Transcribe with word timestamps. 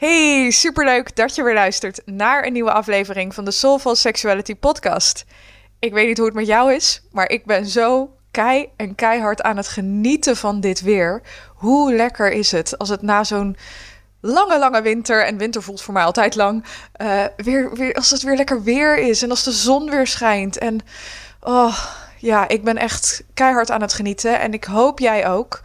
Hey, 0.00 0.50
superleuk 0.50 1.16
dat 1.16 1.34
je 1.34 1.42
weer 1.42 1.54
luistert 1.54 2.02
naar 2.04 2.46
een 2.46 2.52
nieuwe 2.52 2.72
aflevering 2.72 3.34
van 3.34 3.44
de 3.44 3.50
Soulful 3.50 3.94
Sexuality 3.94 4.54
podcast. 4.54 5.24
Ik 5.78 5.92
weet 5.92 6.06
niet 6.06 6.16
hoe 6.16 6.26
het 6.26 6.34
met 6.34 6.46
jou 6.46 6.74
is, 6.74 7.02
maar 7.12 7.30
ik 7.30 7.44
ben 7.44 7.66
zo 7.66 8.16
kei 8.30 8.68
en 8.76 8.94
keihard 8.94 9.42
aan 9.42 9.56
het 9.56 9.68
genieten 9.68 10.36
van 10.36 10.60
dit 10.60 10.80
weer. 10.80 11.22
Hoe 11.54 11.94
lekker 11.94 12.32
is 12.32 12.52
het 12.52 12.78
als 12.78 12.88
het 12.88 13.02
na 13.02 13.24
zo'n 13.24 13.56
lange, 14.20 14.58
lange 14.58 14.82
winter, 14.82 15.24
en 15.24 15.36
winter 15.36 15.62
voelt 15.62 15.82
voor 15.82 15.94
mij 15.94 16.04
altijd 16.04 16.34
lang, 16.34 16.64
uh, 17.02 17.24
weer, 17.36 17.74
weer, 17.74 17.94
als 17.94 18.10
het 18.10 18.22
weer 18.22 18.36
lekker 18.36 18.62
weer 18.62 18.98
is 18.98 19.22
en 19.22 19.30
als 19.30 19.44
de 19.44 19.52
zon 19.52 19.90
weer 19.90 20.06
schijnt. 20.06 20.58
En 20.58 20.80
oh, 21.40 21.78
ja, 22.18 22.48
ik 22.48 22.64
ben 22.64 22.76
echt 22.76 23.24
keihard 23.34 23.70
aan 23.70 23.80
het 23.80 23.92
genieten 23.92 24.40
en 24.40 24.52
ik 24.52 24.64
hoop 24.64 24.98
jij 24.98 25.28
ook. 25.28 25.60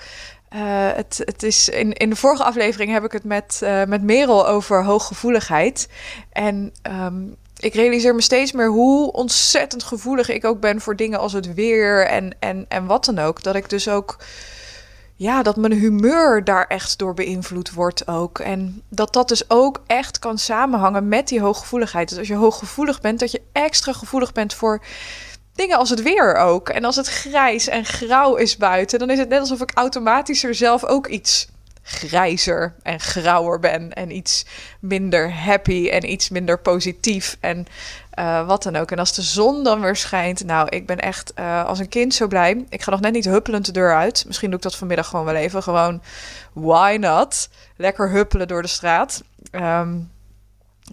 Uh, 0.53 0.59
het, 0.93 1.21
het 1.25 1.43
is 1.43 1.69
in, 1.69 1.93
in 1.93 2.09
de 2.09 2.15
vorige 2.15 2.43
aflevering 2.43 2.91
heb 2.91 3.03
ik 3.03 3.11
het 3.11 3.23
met, 3.23 3.59
uh, 3.63 3.83
met 3.83 4.03
Merel 4.03 4.47
over 4.47 4.83
hooggevoeligheid. 4.83 5.87
En 6.31 6.73
um, 6.91 7.35
ik 7.59 7.73
realiseer 7.73 8.15
me 8.15 8.21
steeds 8.21 8.51
meer 8.51 8.69
hoe 8.69 9.11
ontzettend 9.11 9.83
gevoelig 9.83 10.29
ik 10.29 10.45
ook 10.45 10.59
ben 10.59 10.81
voor 10.81 10.95
dingen 10.95 11.19
als 11.19 11.33
het 11.33 11.53
weer 11.53 12.07
en, 12.07 12.35
en, 12.39 12.65
en 12.67 12.85
wat 12.85 13.05
dan 13.05 13.19
ook. 13.19 13.43
Dat 13.43 13.55
ik 13.55 13.69
dus 13.69 13.89
ook, 13.89 14.17
ja, 15.15 15.43
dat 15.43 15.55
mijn 15.55 15.73
humeur 15.73 16.43
daar 16.43 16.67
echt 16.67 16.97
door 16.97 17.13
beïnvloed 17.13 17.71
wordt 17.71 18.07
ook. 18.07 18.39
En 18.39 18.81
dat 18.89 19.13
dat 19.13 19.27
dus 19.27 19.49
ook 19.49 19.81
echt 19.87 20.19
kan 20.19 20.37
samenhangen 20.37 21.07
met 21.07 21.27
die 21.27 21.41
hooggevoeligheid. 21.41 22.09
Dus 22.09 22.17
als 22.17 22.27
je 22.27 22.35
hooggevoelig 22.35 23.01
bent, 23.01 23.19
dat 23.19 23.31
je 23.31 23.41
extra 23.51 23.93
gevoelig 23.93 24.31
bent 24.31 24.53
voor 24.53 24.81
dingen 25.55 25.77
als 25.77 25.89
het 25.89 26.01
weer 26.01 26.35
ook. 26.35 26.69
En 26.69 26.83
als 26.83 26.95
het 26.95 27.07
grijs 27.07 27.67
en 27.67 27.85
grauw 27.85 28.35
is 28.35 28.57
buiten, 28.57 28.99
dan 28.99 29.09
is 29.09 29.19
het 29.19 29.29
net 29.29 29.39
alsof 29.39 29.61
ik 29.61 29.71
automatisch 29.73 30.43
er 30.43 30.55
zelf 30.55 30.85
ook 30.85 31.07
iets 31.07 31.47
grijzer 31.87 32.73
en 32.81 32.99
grauwer 32.99 33.59
ben. 33.59 33.93
En 33.93 34.15
iets 34.15 34.45
minder 34.79 35.33
happy 35.33 35.89
en 35.89 36.11
iets 36.11 36.29
minder 36.29 36.59
positief. 36.59 37.37
En 37.39 37.65
uh, 38.19 38.47
wat 38.47 38.63
dan 38.63 38.75
ook. 38.75 38.91
En 38.91 38.99
als 38.99 39.13
de 39.13 39.21
zon 39.21 39.63
dan 39.63 39.81
weer 39.81 39.95
schijnt. 39.95 40.45
Nou, 40.45 40.69
ik 40.69 40.85
ben 40.85 40.99
echt 40.99 41.33
uh, 41.39 41.65
als 41.65 41.79
een 41.79 41.89
kind 41.89 42.13
zo 42.13 42.27
blij. 42.27 42.65
Ik 42.69 42.81
ga 42.81 42.91
nog 42.91 42.99
net 42.99 43.13
niet 43.13 43.25
huppelend 43.25 43.65
de 43.65 43.71
deur 43.71 43.95
uit. 43.95 44.23
Misschien 44.27 44.49
doe 44.49 44.57
ik 44.57 44.63
dat 44.63 44.75
vanmiddag 44.75 45.07
gewoon 45.07 45.25
wel 45.25 45.35
even. 45.35 45.63
Gewoon, 45.63 46.01
why 46.53 46.97
not? 46.99 47.49
Lekker 47.75 48.09
huppelen 48.09 48.47
door 48.47 48.61
de 48.61 48.67
straat. 48.67 49.23
Um, 49.51 50.13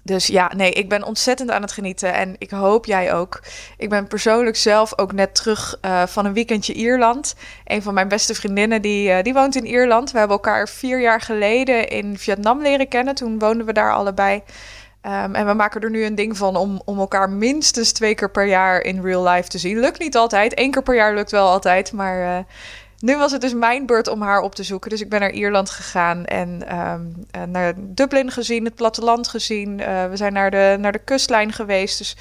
dus 0.02 0.26
ja, 0.26 0.52
nee, 0.56 0.70
ik 0.70 0.88
ben 0.88 1.02
ontzettend 1.02 1.50
aan 1.50 1.62
het 1.62 1.72
genieten 1.72 2.14
en 2.14 2.34
ik 2.38 2.50
hoop 2.50 2.86
jij 2.86 3.14
ook. 3.14 3.40
Ik 3.76 3.88
ben 3.88 4.06
persoonlijk 4.06 4.56
zelf 4.56 4.98
ook 4.98 5.12
net 5.12 5.34
terug 5.34 5.78
uh, 5.84 6.06
van 6.06 6.24
een 6.24 6.32
weekendje 6.32 6.72
Ierland. 6.72 7.34
Een 7.64 7.82
van 7.82 7.94
mijn 7.94 8.08
beste 8.08 8.34
vriendinnen 8.34 8.82
die, 8.82 9.08
uh, 9.08 9.22
die 9.22 9.32
woont 9.32 9.56
in 9.56 9.66
Ierland. 9.66 10.10
We 10.10 10.18
hebben 10.18 10.36
elkaar 10.36 10.68
vier 10.68 11.00
jaar 11.00 11.20
geleden 11.20 11.88
in 11.88 12.18
Vietnam 12.18 12.62
leren 12.62 12.88
kennen. 12.88 13.14
Toen 13.14 13.38
woonden 13.38 13.66
we 13.66 13.72
daar 13.72 13.94
allebei. 13.94 14.42
Um, 15.06 15.34
en 15.34 15.46
we 15.46 15.52
maken 15.52 15.80
er 15.80 15.90
nu 15.90 16.04
een 16.04 16.14
ding 16.14 16.36
van 16.36 16.56
om, 16.56 16.82
om 16.84 16.98
elkaar 16.98 17.30
minstens 17.30 17.92
twee 17.92 18.14
keer 18.14 18.30
per 18.30 18.46
jaar 18.46 18.80
in 18.80 19.02
real 19.02 19.28
life 19.28 19.48
te 19.48 19.58
zien. 19.58 19.80
Lukt 19.80 19.98
niet 19.98 20.16
altijd. 20.16 20.58
Eén 20.58 20.70
keer 20.70 20.82
per 20.82 20.94
jaar 20.94 21.14
lukt 21.14 21.30
wel 21.30 21.48
altijd. 21.48 21.92
Maar 21.92 22.20
uh, 22.20 22.44
nu 23.02 23.16
was 23.16 23.32
het 23.32 23.40
dus 23.40 23.54
mijn 23.54 23.86
beurt 23.86 24.08
om 24.08 24.22
haar 24.22 24.40
op 24.40 24.54
te 24.54 24.62
zoeken. 24.62 24.90
Dus 24.90 25.00
ik 25.00 25.08
ben 25.08 25.20
naar 25.20 25.30
Ierland 25.30 25.70
gegaan 25.70 26.24
en 26.24 26.78
um, 26.78 27.26
naar 27.50 27.74
Dublin 27.76 28.30
gezien, 28.30 28.64
het 28.64 28.74
platteland 28.74 29.28
gezien. 29.28 29.78
Uh, 29.78 30.06
we 30.06 30.16
zijn 30.16 30.32
naar 30.32 30.50
de, 30.50 30.76
naar 30.80 30.92
de 30.92 30.98
kustlijn 30.98 31.52
geweest. 31.52 31.98
Dus 31.98 32.16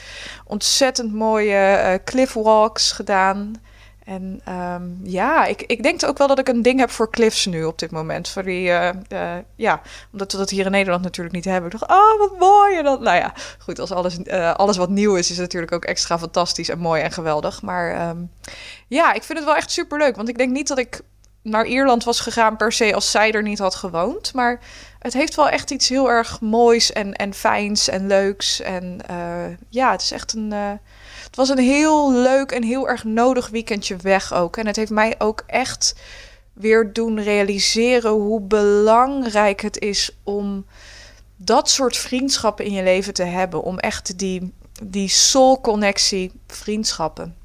ontzettend 0.46 1.14
mooie 1.14 1.82
uh, 1.84 1.94
cliffwalks 2.06 2.92
gedaan. 2.92 3.56
En 4.04 4.42
um, 4.50 5.00
ja, 5.04 5.46
ik, 5.46 5.62
ik 5.62 5.84
denk 5.84 6.04
ook 6.06 6.18
wel 6.18 6.28
dat 6.28 6.40
ik 6.40 6.48
een 6.48 6.62
ding 6.62 6.80
heb 6.80 6.90
voor 6.90 7.12
cliffs 7.12 7.46
nu 7.46 7.64
op 7.64 7.80
dit 7.80 7.92
moment. 7.92 8.30
Voor 8.30 8.44
die, 8.44 8.68
uh, 8.68 8.90
uh, 9.10 9.34
ja, 9.56 9.82
omdat 10.12 10.32
we 10.32 10.38
dat 10.38 10.50
hier 10.50 10.66
in 10.66 10.72
Nederland 10.72 11.04
natuurlijk 11.04 11.36
niet 11.36 11.46
hebben. 11.46 11.72
Ik 11.72 11.80
dacht, 11.80 11.92
oh, 11.92 12.20
wat 12.20 12.40
mooi. 12.40 12.82
dat, 12.82 13.02
nou 13.02 13.18
ja, 13.18 13.34
goed, 13.60 13.80
als 13.80 13.92
alles, 13.92 14.18
uh, 14.24 14.54
alles 14.54 14.78
wat 14.78 14.90
nieuw 14.90 15.16
is, 15.16 15.32
is 15.32 15.38
natuurlijk 15.38 15.72
ook 15.72 15.86
extra 15.86 16.20
fantastisch 16.20 16.70
en 16.70 16.80
mooi 16.80 17.02
en 17.02 17.12
geweldig. 17.12 17.62
Maar 17.62 18.10
um, 18.10 18.32
ja, 18.88 19.14
ik 19.14 19.24
vind 19.24 19.38
het 19.38 19.48
wel 19.48 19.58
echt 19.58 19.72
super 19.72 19.98
leuk. 19.98 20.16
Want 20.16 20.30
ik 20.30 20.38
denk 20.38 20.52
niet 20.52 20.68
dat 20.68 20.78
ik 20.78 21.02
naar 21.42 21.66
Ierland 21.66 22.04
was 22.04 22.20
gegaan 22.20 22.58
per 22.58 22.72
se 22.72 22.94
als 22.94 23.12
zij 23.12 23.32
er 23.32 23.44
niet 23.44 23.60
had 23.60 23.76
gewoond. 23.76 24.34
Maar 24.34 24.60
het 25.00 25.14
heeft 25.14 25.36
wel 25.36 25.50
echt 25.50 25.72
iets 25.72 25.90
heel 25.90 26.10
erg 26.10 26.42
moois 26.42 26.92
en, 26.92 27.14
en 27.14 27.34
fijns 27.34 27.88
en 27.88 28.08
leuks. 28.08 28.62
En 28.62 29.02
ja, 29.70 29.92
het 29.92 30.02
is 30.02 30.12
echt 30.12 30.34
een 30.34 30.80
het 31.32 31.40
was 31.40 31.50
een 31.50 31.66
heel 31.66 32.12
leuk 32.14 32.52
en 32.52 32.64
heel 32.64 32.88
erg 32.88 33.04
nodig 33.04 33.50
weekendje 33.50 33.96
weg 33.96 34.34
ook. 34.34 34.58
En 34.58 34.68
het 34.68 34.76
heeft 34.76 34.92
mij 34.92 35.16
ook 35.18 35.44
echt 35.48 35.96
weer 36.54 36.94
doen 36.94 37.22
realiseren 37.22 38.12
hoe 38.12 38.42
belangrijk 38.42 39.62
het 39.62 39.80
is 39.80 40.18
om 40.24 40.66
dat 41.36 41.70
soort 41.70 41.98
vriendschappen 41.98 42.66
in 42.66 42.72
je 42.72 42.84
leven 42.84 43.14
te 43.14 43.24
hebben. 43.24 43.64
Om 43.64 43.80
echt 43.80 44.18
die, 44.18 44.54
die 44.84 45.08
soul-connectie 45.08 46.32
vriendschappen. 46.48 47.36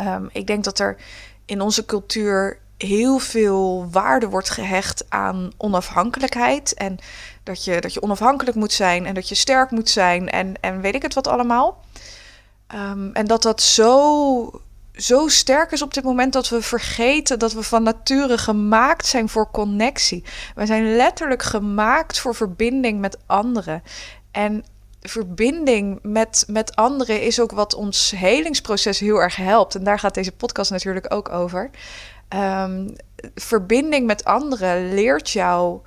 Um, 0.00 0.28
ik 0.32 0.46
denk 0.46 0.64
dat 0.64 0.78
er 0.78 0.96
in 1.44 1.60
onze 1.60 1.84
cultuur 1.84 2.58
heel 2.76 3.18
veel 3.18 3.88
waarde 3.90 4.28
wordt 4.28 4.50
gehecht 4.50 5.04
aan 5.08 5.50
onafhankelijkheid. 5.56 6.74
En 6.74 6.98
dat 7.42 7.64
je, 7.64 7.80
dat 7.80 7.92
je 7.92 8.02
onafhankelijk 8.02 8.56
moet 8.56 8.72
zijn 8.72 9.06
en 9.06 9.14
dat 9.14 9.28
je 9.28 9.34
sterk 9.34 9.70
moet 9.70 9.90
zijn 9.90 10.30
en, 10.30 10.54
en 10.60 10.80
weet 10.80 10.94
ik 10.94 11.02
het 11.02 11.14
wat 11.14 11.26
allemaal. 11.26 11.84
Um, 12.74 13.12
en 13.12 13.26
dat 13.26 13.42
dat 13.42 13.62
zo, 13.62 14.60
zo 14.92 15.28
sterk 15.28 15.72
is 15.72 15.82
op 15.82 15.94
dit 15.94 16.04
moment 16.04 16.32
dat 16.32 16.48
we 16.48 16.62
vergeten 16.62 17.38
dat 17.38 17.52
we 17.52 17.62
van 17.62 17.82
nature 17.82 18.38
gemaakt 18.38 19.06
zijn 19.06 19.28
voor 19.28 19.50
connectie. 19.50 20.24
We 20.54 20.66
zijn 20.66 20.96
letterlijk 20.96 21.42
gemaakt 21.42 22.18
voor 22.18 22.34
verbinding 22.34 23.00
met 23.00 23.18
anderen. 23.26 23.82
En 24.30 24.64
verbinding 25.00 25.98
met, 26.02 26.44
met 26.46 26.76
anderen 26.76 27.22
is 27.22 27.40
ook 27.40 27.50
wat 27.50 27.74
ons 27.74 28.10
helingsproces 28.10 28.98
heel 28.98 29.16
erg 29.16 29.36
helpt. 29.36 29.74
En 29.74 29.84
daar 29.84 29.98
gaat 29.98 30.14
deze 30.14 30.32
podcast 30.32 30.70
natuurlijk 30.70 31.14
ook 31.14 31.28
over. 31.28 31.70
Um, 32.28 32.96
verbinding 33.34 34.06
met 34.06 34.24
anderen 34.24 34.94
leert 34.94 35.30
jou 35.30 35.80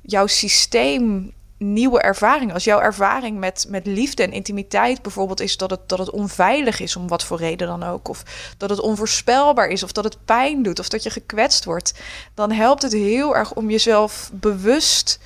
jouw 0.00 0.26
systeem 0.26 1.32
nieuwe 1.58 2.00
ervaringen. 2.00 2.54
Als 2.54 2.64
jouw 2.64 2.80
ervaring 2.80 3.38
met, 3.38 3.66
met 3.68 3.86
liefde 3.86 4.22
en 4.22 4.32
intimiteit 4.32 5.02
bijvoorbeeld 5.02 5.40
is 5.40 5.56
dat 5.56 5.70
het, 5.70 5.88
dat 5.88 5.98
het 5.98 6.10
onveilig 6.10 6.80
is, 6.80 6.96
om 6.96 7.08
wat 7.08 7.24
voor 7.24 7.38
reden 7.38 7.66
dan 7.66 7.82
ook, 7.82 8.08
of 8.08 8.22
dat 8.56 8.70
het 8.70 8.80
onvoorspelbaar 8.80 9.68
is, 9.68 9.82
of 9.82 9.92
dat 9.92 10.04
het 10.04 10.24
pijn 10.24 10.62
doet, 10.62 10.78
of 10.78 10.88
dat 10.88 11.02
je 11.02 11.10
gekwetst 11.10 11.64
wordt, 11.64 11.94
dan 12.34 12.52
helpt 12.52 12.82
het 12.82 12.92
heel 12.92 13.36
erg 13.36 13.54
om 13.54 13.70
jezelf 13.70 14.30
bewust 14.32 15.18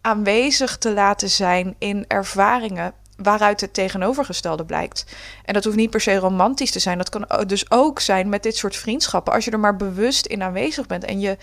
aanwezig 0.00 0.78
te 0.78 0.92
laten 0.92 1.30
zijn 1.30 1.74
in 1.78 2.04
ervaringen 2.08 2.94
waaruit 3.22 3.60
het 3.60 3.74
tegenovergestelde 3.74 4.64
blijkt. 4.64 5.04
En 5.44 5.54
dat 5.54 5.64
hoeft 5.64 5.76
niet 5.76 5.90
per 5.90 6.00
se 6.00 6.16
romantisch 6.16 6.70
te 6.70 6.78
zijn. 6.78 6.98
Dat 6.98 7.08
kan 7.08 7.26
dus 7.46 7.70
ook 7.70 8.00
zijn 8.00 8.28
met 8.28 8.42
dit 8.42 8.56
soort 8.56 8.76
vriendschappen. 8.76 9.32
Als 9.32 9.44
je 9.44 9.50
er 9.50 9.60
maar 9.60 9.76
bewust 9.76 10.26
in 10.26 10.42
aanwezig 10.42 10.86
bent 10.86 11.04
en 11.04 11.20
je 11.20 11.36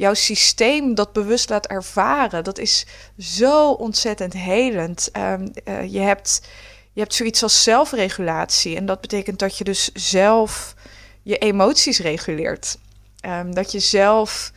jouw 0.00 0.14
systeem 0.14 0.94
dat 0.94 1.12
bewust 1.12 1.50
laat 1.50 1.66
ervaren, 1.66 2.44
dat 2.44 2.58
is 2.58 2.86
zo 3.18 3.70
ontzettend 3.70 4.32
helend. 4.32 5.08
Um, 5.16 5.52
uh, 5.64 5.92
je, 5.92 5.98
hebt, 5.98 6.40
je 6.92 7.00
hebt 7.00 7.14
zoiets 7.14 7.42
als 7.42 7.62
zelfregulatie. 7.62 8.76
En 8.76 8.86
dat 8.86 9.00
betekent 9.00 9.38
dat 9.38 9.58
je 9.58 9.64
dus 9.64 9.92
zelf 9.92 10.74
je 11.22 11.38
emoties 11.38 11.98
reguleert. 11.98 12.78
Um, 13.26 13.54
dat 13.54 13.72
je 13.72 13.78
zelf 13.78 14.52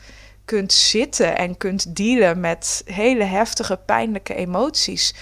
kunt 0.45 0.73
zitten 0.73 1.37
en 1.37 1.57
kunt 1.57 1.95
dealen 1.95 2.39
met 2.39 2.81
hele 2.85 3.23
heftige, 3.23 3.79
pijnlijke 3.85 4.35
emoties. 4.35 5.13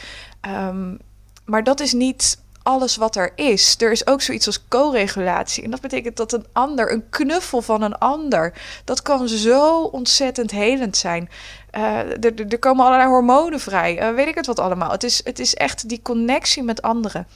Um, 0.48 1.00
maar 1.46 1.64
dat 1.64 1.80
is 1.80 1.94
niet 1.94 2.38
alles 2.64 2.96
wat 2.96 3.16
er 3.16 3.32
is. 3.36 3.76
Er 3.80 3.92
is 3.92 4.08
ook 4.08 4.22
zoiets 4.22 4.48
als 4.48 4.68
co-regulatie. 4.68 5.64
En 5.64 5.72
dat 5.72 5.82
betekent 5.82 6.18
dat 6.18 6.34
een 6.34 6.46
ander, 6.54 6.92
een 6.92 7.10
knuffel 7.10 7.62
van 7.62 7.82
een 7.82 7.98
ander, 7.98 8.54
dat 8.86 9.02
kan 9.02 9.28
zo 9.28 9.84
ontzettend 9.84 10.52
helend 10.52 10.98
zijn. 10.98 11.30
Uh, 11.78 12.00
er, 12.00 12.48
er, 12.50 12.60
komen 12.60 12.86
allerlei 12.86 13.10
hormonen 13.10 13.60
vrij. 13.60 14.02
Uh, 14.10 14.16
weet 14.16 14.28
ik 14.28 14.36
het 14.36 14.46
wat 14.46 14.60
allemaal. 14.60 14.92
Het 14.92 15.04
is, 15.04 15.22
het 15.24 15.40
is 15.40 15.56
echt 15.56 15.90
die 15.90 16.02
connectie 16.02 16.64
met 16.64 16.82
anderen. 16.82 17.28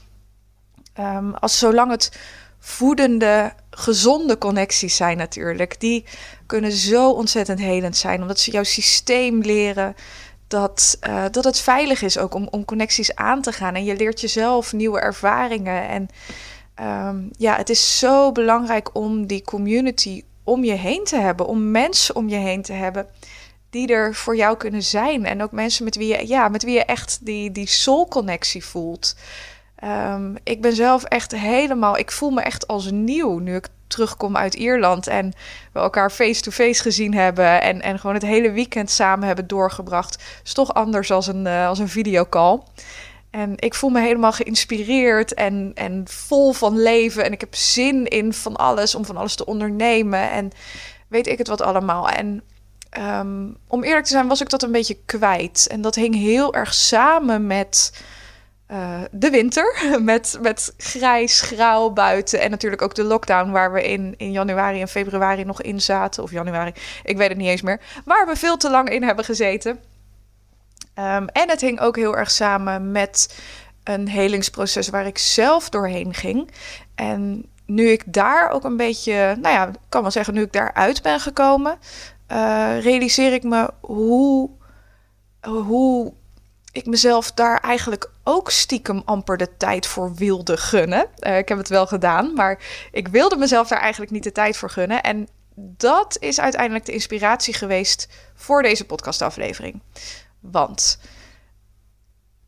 Um, 0.99 1.33
als 1.33 1.59
zolang 1.59 1.91
het 1.91 2.11
voedende, 2.59 3.53
gezonde 3.69 4.37
connecties 4.37 4.95
zijn 4.95 5.17
natuurlijk. 5.17 5.79
Die 5.79 6.05
kunnen 6.45 6.71
zo 6.71 7.09
ontzettend 7.11 7.59
helend 7.59 7.97
zijn. 7.97 8.21
Omdat 8.21 8.39
ze 8.39 8.51
jouw 8.51 8.63
systeem 8.63 9.41
leren 9.41 9.95
dat, 10.47 10.97
uh, 11.07 11.23
dat 11.31 11.43
het 11.43 11.59
veilig 11.59 12.01
is 12.01 12.17
ook 12.17 12.33
om, 12.33 12.47
om 12.51 12.65
connecties 12.65 13.15
aan 13.15 13.41
te 13.41 13.51
gaan. 13.51 13.75
En 13.75 13.83
je 13.83 13.95
leert 13.95 14.21
jezelf 14.21 14.73
nieuwe 14.73 14.99
ervaringen. 14.99 15.87
En 15.87 16.07
um, 17.07 17.29
ja, 17.37 17.55
het 17.55 17.69
is 17.69 17.99
zo 17.99 18.31
belangrijk 18.31 18.89
om 18.95 19.27
die 19.27 19.41
community 19.41 20.23
om 20.43 20.63
je 20.63 20.73
heen 20.73 21.03
te 21.03 21.17
hebben, 21.17 21.47
om 21.47 21.71
mensen 21.71 22.15
om 22.15 22.29
je 22.29 22.35
heen 22.35 22.61
te 22.61 22.73
hebben 22.73 23.07
die 23.69 23.87
er 23.87 24.15
voor 24.15 24.35
jou 24.35 24.57
kunnen 24.57 24.83
zijn. 24.83 25.25
En 25.25 25.43
ook 25.43 25.51
mensen 25.51 25.83
met 25.83 25.95
wie 25.95 26.07
je, 26.07 26.27
ja, 26.27 26.47
met 26.47 26.63
wie 26.63 26.73
je 26.73 26.85
echt 26.85 27.19
die, 27.21 27.51
die 27.51 27.67
soul-connectie 27.67 28.65
voelt. 28.65 29.15
Um, 29.83 30.35
ik 30.43 30.61
ben 30.61 30.75
zelf 30.75 31.03
echt 31.03 31.31
helemaal, 31.31 31.97
ik 31.97 32.11
voel 32.11 32.29
me 32.29 32.41
echt 32.41 32.67
als 32.67 32.91
nieuw 32.91 33.37
nu 33.39 33.55
ik 33.55 33.67
terugkom 33.87 34.37
uit 34.37 34.53
Ierland 34.53 35.07
en 35.07 35.33
we 35.73 35.79
elkaar 35.79 36.11
face-to-face 36.11 36.81
gezien 36.81 37.13
hebben 37.13 37.61
en, 37.61 37.81
en 37.81 37.99
gewoon 37.99 38.15
het 38.15 38.25
hele 38.25 38.51
weekend 38.51 38.89
samen 38.89 39.27
hebben 39.27 39.47
doorgebracht. 39.47 40.23
Is 40.43 40.53
toch 40.53 40.73
anders 40.73 41.11
als 41.11 41.27
een, 41.27 41.45
uh, 41.45 41.67
als 41.67 41.79
een 41.79 41.89
videocall. 41.89 42.61
En 43.29 43.53
ik 43.55 43.73
voel 43.73 43.89
me 43.89 44.01
helemaal 44.01 44.31
geïnspireerd 44.31 45.33
en, 45.33 45.71
en 45.73 46.03
vol 46.09 46.51
van 46.51 46.81
leven. 46.81 47.25
En 47.25 47.31
ik 47.31 47.39
heb 47.39 47.55
zin 47.55 48.05
in 48.07 48.33
van 48.33 48.55
alles, 48.55 48.95
om 48.95 49.05
van 49.05 49.17
alles 49.17 49.35
te 49.35 49.45
ondernemen. 49.45 50.31
En 50.31 50.51
weet 51.07 51.27
ik 51.27 51.37
het 51.37 51.47
wat 51.47 51.61
allemaal. 51.61 52.09
En 52.09 52.43
um, 52.99 53.57
om 53.67 53.83
eerlijk 53.83 54.05
te 54.05 54.11
zijn, 54.11 54.27
was 54.27 54.41
ik 54.41 54.49
dat 54.49 54.63
een 54.63 54.71
beetje 54.71 54.97
kwijt. 55.05 55.67
En 55.67 55.81
dat 55.81 55.95
hing 55.95 56.15
heel 56.15 56.53
erg 56.53 56.73
samen 56.73 57.47
met 57.47 58.03
uh, 58.71 59.01
de 59.11 59.29
winter. 59.29 59.75
Met, 60.01 60.37
met 60.41 60.73
grijs, 60.77 61.41
grauw 61.41 61.89
buiten. 61.89 62.41
En 62.41 62.49
natuurlijk 62.49 62.81
ook 62.81 62.95
de 62.95 63.03
lockdown 63.03 63.51
waar 63.51 63.73
we 63.73 63.83
in, 63.83 64.13
in 64.17 64.31
januari 64.31 64.81
en 64.81 64.87
februari 64.87 65.43
nog 65.43 65.61
in 65.61 65.81
zaten. 65.81 66.23
Of 66.23 66.31
januari, 66.31 66.73
ik 67.03 67.17
weet 67.17 67.29
het 67.29 67.37
niet 67.37 67.47
eens 67.47 67.61
meer. 67.61 67.79
Waar 68.05 68.27
we 68.27 68.35
veel 68.35 68.57
te 68.57 68.69
lang 68.69 68.89
in 68.89 69.03
hebben 69.03 69.25
gezeten. 69.25 69.79
Um, 70.99 71.27
en 71.27 71.49
het 71.49 71.61
hing 71.61 71.79
ook 71.79 71.95
heel 71.95 72.17
erg 72.17 72.31
samen 72.31 72.91
met 72.91 73.39
een 73.83 74.07
helingsproces 74.07 74.89
waar 74.89 75.05
ik 75.05 75.17
zelf 75.17 75.69
doorheen 75.69 76.13
ging. 76.13 76.51
En 76.95 77.45
nu 77.65 77.89
ik 77.89 78.13
daar 78.13 78.49
ook 78.49 78.63
een 78.63 78.77
beetje, 78.77 79.37
nou 79.41 79.55
ja, 79.55 79.67
ik 79.67 79.75
kan 79.89 80.01
wel 80.01 80.11
zeggen, 80.11 80.33
nu 80.33 80.41
ik 80.41 80.53
daaruit 80.53 81.01
ben 81.01 81.19
gekomen, 81.19 81.77
uh, 82.31 82.81
realiseer 82.81 83.33
ik 83.33 83.43
me 83.43 83.69
hoe, 83.79 84.49
hoe 85.41 86.13
ik 86.75 86.85
mezelf 86.85 87.31
daar 87.31 87.59
eigenlijk 87.59 88.11
ook 88.23 88.51
stiekem 88.51 89.01
amper 89.05 89.37
de 89.37 89.57
tijd 89.57 89.87
voor 89.87 90.13
wilde 90.15 90.57
gunnen. 90.57 91.07
Uh, 91.19 91.37
ik 91.37 91.47
heb 91.47 91.57
het 91.57 91.69
wel 91.69 91.87
gedaan, 91.87 92.33
maar 92.33 92.59
ik 92.91 93.07
wilde 93.07 93.37
mezelf 93.37 93.67
daar 93.67 93.79
eigenlijk 93.79 94.11
niet 94.11 94.23
de 94.23 94.31
tijd 94.31 94.57
voor 94.57 94.69
gunnen. 94.69 95.01
En 95.01 95.27
dat 95.55 96.17
is 96.19 96.39
uiteindelijk 96.39 96.85
de 96.85 96.91
inspiratie 96.91 97.53
geweest 97.53 98.07
voor 98.33 98.61
deze 98.61 98.85
podcastaflevering. 98.85 99.81
Want 100.39 100.99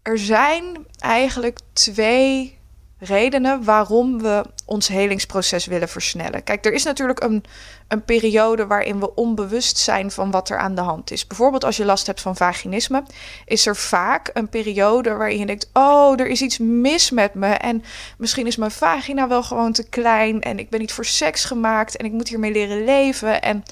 er 0.02 0.18
zijn 0.18 0.86
eigenlijk 1.00 1.60
twee 1.74 2.60
redenen 2.98 3.64
waarom 3.64 4.22
we 4.22 4.46
ons 4.68 4.88
helingsproces 4.88 5.66
willen 5.66 5.90
versnellen. 5.90 6.44
Kijk, 6.44 6.66
er 6.66 6.74
is 6.74 6.84
natuurlijk 6.84 7.24
een, 7.24 7.44
een 7.88 8.04
periode 8.04 8.68
waarin 8.68 9.00
we 9.00 9.16
onbewust 9.16 9.78
zijn 9.78 10.12
van 10.12 10.32
wat 10.32 10.50
er 10.50 10.58
aan 10.58 10.76
de 10.76 10.82
hand 10.82 11.12
is. 11.12 11.28
Bijvoorbeeld 11.28 11.64
als 11.64 11.78
je 11.78 11.86
last 11.86 12.08
hebt 12.08 12.22
van 12.22 12.36
vaginisme, 12.36 13.04
is 13.46 13.66
er 13.66 13.76
vaak 13.76 14.30
een 14.34 14.50
periode 14.50 15.14
waarin 15.14 15.40
je 15.40 15.46
denkt: 15.46 15.70
Oh, 15.74 16.20
er 16.20 16.28
is 16.28 16.42
iets 16.42 16.58
mis 16.58 17.12
met 17.12 17.34
me. 17.34 17.48
En 17.48 17.84
misschien 18.18 18.48
is 18.48 18.56
mijn 18.56 18.72
vagina 18.72 19.28
wel 19.28 19.44
gewoon 19.44 19.72
te 19.72 19.90
klein. 19.90 20.42
En 20.42 20.60
ik 20.60 20.70
ben 20.70 20.80
niet 20.80 20.94
voor 20.94 21.06
seks 21.06 21.44
gemaakt. 21.44 21.96
En 21.98 22.06
ik 22.06 22.12
moet 22.12 22.28
hiermee 22.28 22.52
leren 22.52 22.84
leven. 22.84 23.42
En 23.42 23.64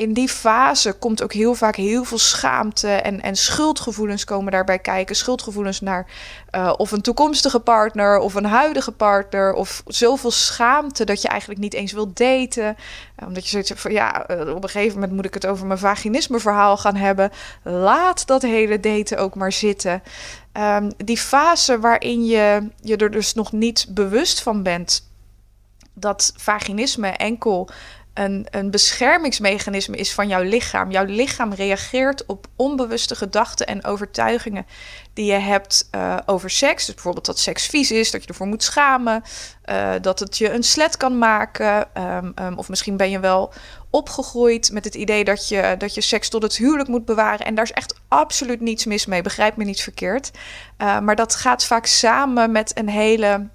in 0.00 0.12
die 0.12 0.28
fase 0.28 0.92
komt 0.92 1.22
ook 1.22 1.32
heel 1.32 1.54
vaak 1.54 1.76
heel 1.76 2.04
veel 2.04 2.18
schaamte 2.18 2.88
en, 2.88 3.20
en 3.20 3.36
schuldgevoelens 3.36 4.24
komen 4.24 4.52
daarbij 4.52 4.78
kijken. 4.78 5.16
Schuldgevoelens 5.16 5.80
naar 5.80 6.06
uh, 6.54 6.72
of 6.76 6.90
een 6.90 7.00
toekomstige 7.00 7.60
partner 7.60 8.18
of 8.18 8.34
een 8.34 8.44
huidige 8.44 8.92
partner. 8.92 9.52
Of 9.52 9.82
zoveel 9.86 10.30
schaamte 10.30 11.04
dat 11.04 11.22
je 11.22 11.28
eigenlijk 11.28 11.60
niet 11.60 11.74
eens 11.74 11.92
wilt 11.92 12.16
daten. 12.16 12.76
Uh, 13.18 13.26
omdat 13.26 13.42
je 13.44 13.50
zoiets 13.50 13.68
hebt 13.68 13.80
van 13.80 13.92
ja, 13.92 14.30
uh, 14.30 14.54
op 14.54 14.62
een 14.62 14.68
gegeven 14.68 14.94
moment 14.94 15.12
moet 15.12 15.24
ik 15.24 15.34
het 15.34 15.46
over 15.46 15.66
mijn 15.66 15.78
vaginisme 15.78 16.40
verhaal 16.40 16.76
gaan 16.76 16.96
hebben. 16.96 17.30
Laat 17.62 18.26
dat 18.26 18.42
hele 18.42 18.80
daten 18.80 19.18
ook 19.18 19.34
maar 19.34 19.52
zitten. 19.52 20.02
Um, 20.52 20.90
die 20.96 21.18
fase 21.18 21.78
waarin 21.78 22.26
je 22.26 22.68
je 22.80 22.96
er 22.96 23.10
dus 23.10 23.34
nog 23.34 23.52
niet 23.52 23.86
bewust 23.88 24.42
van 24.42 24.62
bent 24.62 25.08
dat 26.00 26.32
vaginisme 26.36 27.08
enkel 27.08 27.68
een, 28.20 28.46
een 28.50 28.70
beschermingsmechanisme 28.70 29.96
is 29.96 30.12
van 30.12 30.28
jouw 30.28 30.42
lichaam. 30.42 30.90
Jouw 30.90 31.04
lichaam 31.04 31.52
reageert 31.52 32.26
op 32.26 32.46
onbewuste 32.56 33.14
gedachten 33.14 33.66
en 33.66 33.84
overtuigingen 33.84 34.66
die 35.14 35.32
je 35.32 35.38
hebt 35.38 35.88
uh, 35.94 36.16
over 36.26 36.50
seks. 36.50 36.86
Dus 36.86 36.94
bijvoorbeeld 36.94 37.26
dat 37.26 37.38
seks 37.38 37.66
vies 37.66 37.90
is, 37.90 38.10
dat 38.10 38.22
je 38.22 38.28
ervoor 38.28 38.46
moet 38.46 38.62
schamen, 38.62 39.22
uh, 39.70 39.92
dat 40.00 40.18
het 40.18 40.38
je 40.38 40.52
een 40.52 40.62
slet 40.62 40.96
kan 40.96 41.18
maken. 41.18 41.88
Um, 41.98 42.32
um, 42.40 42.58
of 42.58 42.68
misschien 42.68 42.96
ben 42.96 43.10
je 43.10 43.20
wel 43.20 43.52
opgegroeid 43.90 44.72
met 44.72 44.84
het 44.84 44.94
idee 44.94 45.24
dat 45.24 45.48
je, 45.48 45.74
dat 45.78 45.94
je 45.94 46.00
seks 46.00 46.28
tot 46.28 46.42
het 46.42 46.56
huwelijk 46.56 46.88
moet 46.88 47.04
bewaren. 47.04 47.46
En 47.46 47.54
daar 47.54 47.64
is 47.64 47.72
echt 47.72 48.00
absoluut 48.08 48.60
niets 48.60 48.84
mis 48.84 49.06
mee, 49.06 49.22
begrijp 49.22 49.56
me 49.56 49.64
niet 49.64 49.80
verkeerd. 49.80 50.30
Uh, 50.78 51.00
maar 51.00 51.16
dat 51.16 51.34
gaat 51.34 51.64
vaak 51.64 51.86
samen 51.86 52.52
met 52.52 52.78
een 52.78 52.88
hele 52.88 53.48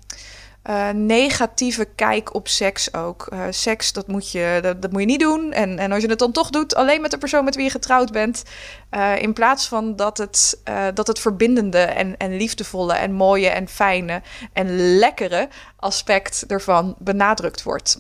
uh, 0.69 0.89
negatieve 0.89 1.85
kijk 1.95 2.33
op 2.33 2.47
seks 2.47 2.93
ook. 2.93 3.27
Uh, 3.33 3.43
seks, 3.49 3.93
dat 3.93 4.07
moet, 4.07 4.31
je, 4.31 4.75
dat, 4.79 4.91
moet 4.91 5.01
je 5.01 5.07
niet 5.07 5.19
doen. 5.19 5.51
En, 5.51 5.79
en 5.79 5.91
als 5.91 6.01
je 6.01 6.09
het 6.09 6.19
dan 6.19 6.31
toch 6.31 6.49
doet, 6.49 6.75
alleen 6.75 7.01
met 7.01 7.11
de 7.11 7.17
persoon 7.17 7.43
met 7.43 7.55
wie 7.55 7.63
je 7.63 7.69
getrouwd 7.69 8.11
bent. 8.11 8.43
Uh, 8.91 9.21
in 9.21 9.33
plaats 9.33 9.67
van 9.67 9.95
dat 9.95 10.17
het, 10.17 10.61
dat 10.93 11.07
het 11.07 11.19
verbindende 11.19 11.77
en, 11.79 12.17
en 12.17 12.37
liefdevolle 12.37 12.93
en 12.93 13.11
mooie 13.11 13.49
en 13.49 13.67
fijne 13.67 14.21
en 14.53 14.97
lekkere 14.97 15.49
aspect 15.75 16.43
ervan 16.47 16.95
benadrukt 16.99 17.63
wordt. 17.63 17.99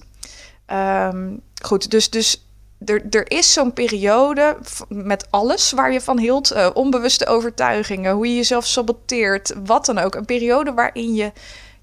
Um, 0.73 1.41
goed, 1.63 1.91
dus, 1.91 2.09
dus 2.09 2.47
er, 2.85 3.03
er 3.09 3.31
is 3.31 3.53
zo'n 3.53 3.73
periode 3.73 4.57
met 4.89 5.27
alles 5.29 5.71
waar 5.71 5.91
je 5.91 6.01
van 6.01 6.19
hield. 6.19 6.73
onbewuste 6.73 7.25
overtuigingen, 7.25 8.13
hoe 8.13 8.27
je 8.27 8.35
jezelf 8.35 8.65
saboteert, 8.65 9.53
wat 9.65 9.85
dan 9.85 9.97
ook. 9.97 10.15
Een 10.15 10.25
periode 10.25 10.73
waarin 10.73 11.15
je 11.15 11.31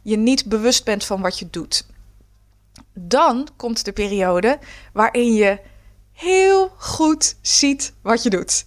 je 0.02 0.16
niet 0.16 0.46
bewust 0.46 0.84
bent 0.84 1.04
van 1.04 1.20
wat 1.20 1.38
je 1.38 1.50
doet. 1.50 1.86
Dan 2.94 3.48
komt 3.56 3.84
de 3.84 3.92
periode 3.92 4.58
waarin 4.92 5.34
je 5.34 5.60
heel 6.12 6.72
goed 6.76 7.36
ziet 7.40 7.92
wat 8.02 8.22
je 8.22 8.30
doet. 8.30 8.64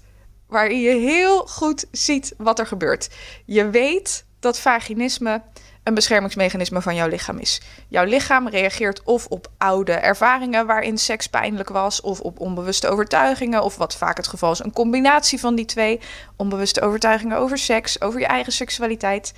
Waarin 0.47 0.81
je 0.81 0.95
heel 0.95 1.47
goed 1.47 1.85
ziet 1.91 2.33
wat 2.37 2.59
er 2.59 2.67
gebeurt. 2.67 3.09
Je 3.45 3.69
weet 3.69 4.25
dat 4.39 4.59
vaginisme 4.59 5.41
een 5.85 5.93
beschermingsmechanisme 5.93 6.81
van 6.81 6.95
jouw 6.95 7.07
lichaam 7.07 7.37
is. 7.37 7.61
Jouw 7.87 8.05
lichaam 8.05 8.47
reageert 8.47 9.03
of 9.03 9.25
op 9.27 9.51
oude 9.57 9.91
ervaringen 9.91 10.65
waarin 10.65 10.97
seks 10.97 11.27
pijnlijk 11.27 11.69
was, 11.69 12.01
of 12.01 12.19
op 12.19 12.39
onbewuste 12.39 12.87
overtuigingen, 12.87 13.63
of 13.63 13.75
wat 13.75 13.95
vaak 13.95 14.17
het 14.17 14.27
geval 14.27 14.51
is, 14.51 14.59
een 14.59 14.73
combinatie 14.73 15.39
van 15.39 15.55
die 15.55 15.65
twee. 15.65 15.99
Onbewuste 16.35 16.81
overtuigingen 16.81 17.37
over 17.37 17.57
seks, 17.57 18.01
over 18.01 18.19
je 18.19 18.25
eigen 18.25 18.53
seksualiteit. 18.53 19.33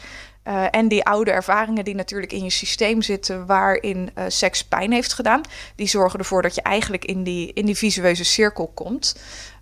Uh, 0.47 0.65
en 0.71 0.87
die 0.87 1.05
oude 1.05 1.31
ervaringen 1.31 1.85
die 1.85 1.95
natuurlijk 1.95 2.33
in 2.33 2.43
je 2.43 2.49
systeem 2.49 3.01
zitten, 3.01 3.45
waarin 3.45 4.11
uh, 4.17 4.23
seks 4.27 4.63
pijn 4.63 4.91
heeft 4.91 5.13
gedaan, 5.13 5.41
die 5.75 5.87
zorgen 5.87 6.19
ervoor 6.19 6.41
dat 6.41 6.55
je 6.55 6.61
eigenlijk 6.61 7.05
in 7.05 7.23
die, 7.23 7.53
in 7.53 7.65
die 7.65 7.77
visueuze 7.77 8.23
cirkel 8.23 8.71
komt. 8.73 9.15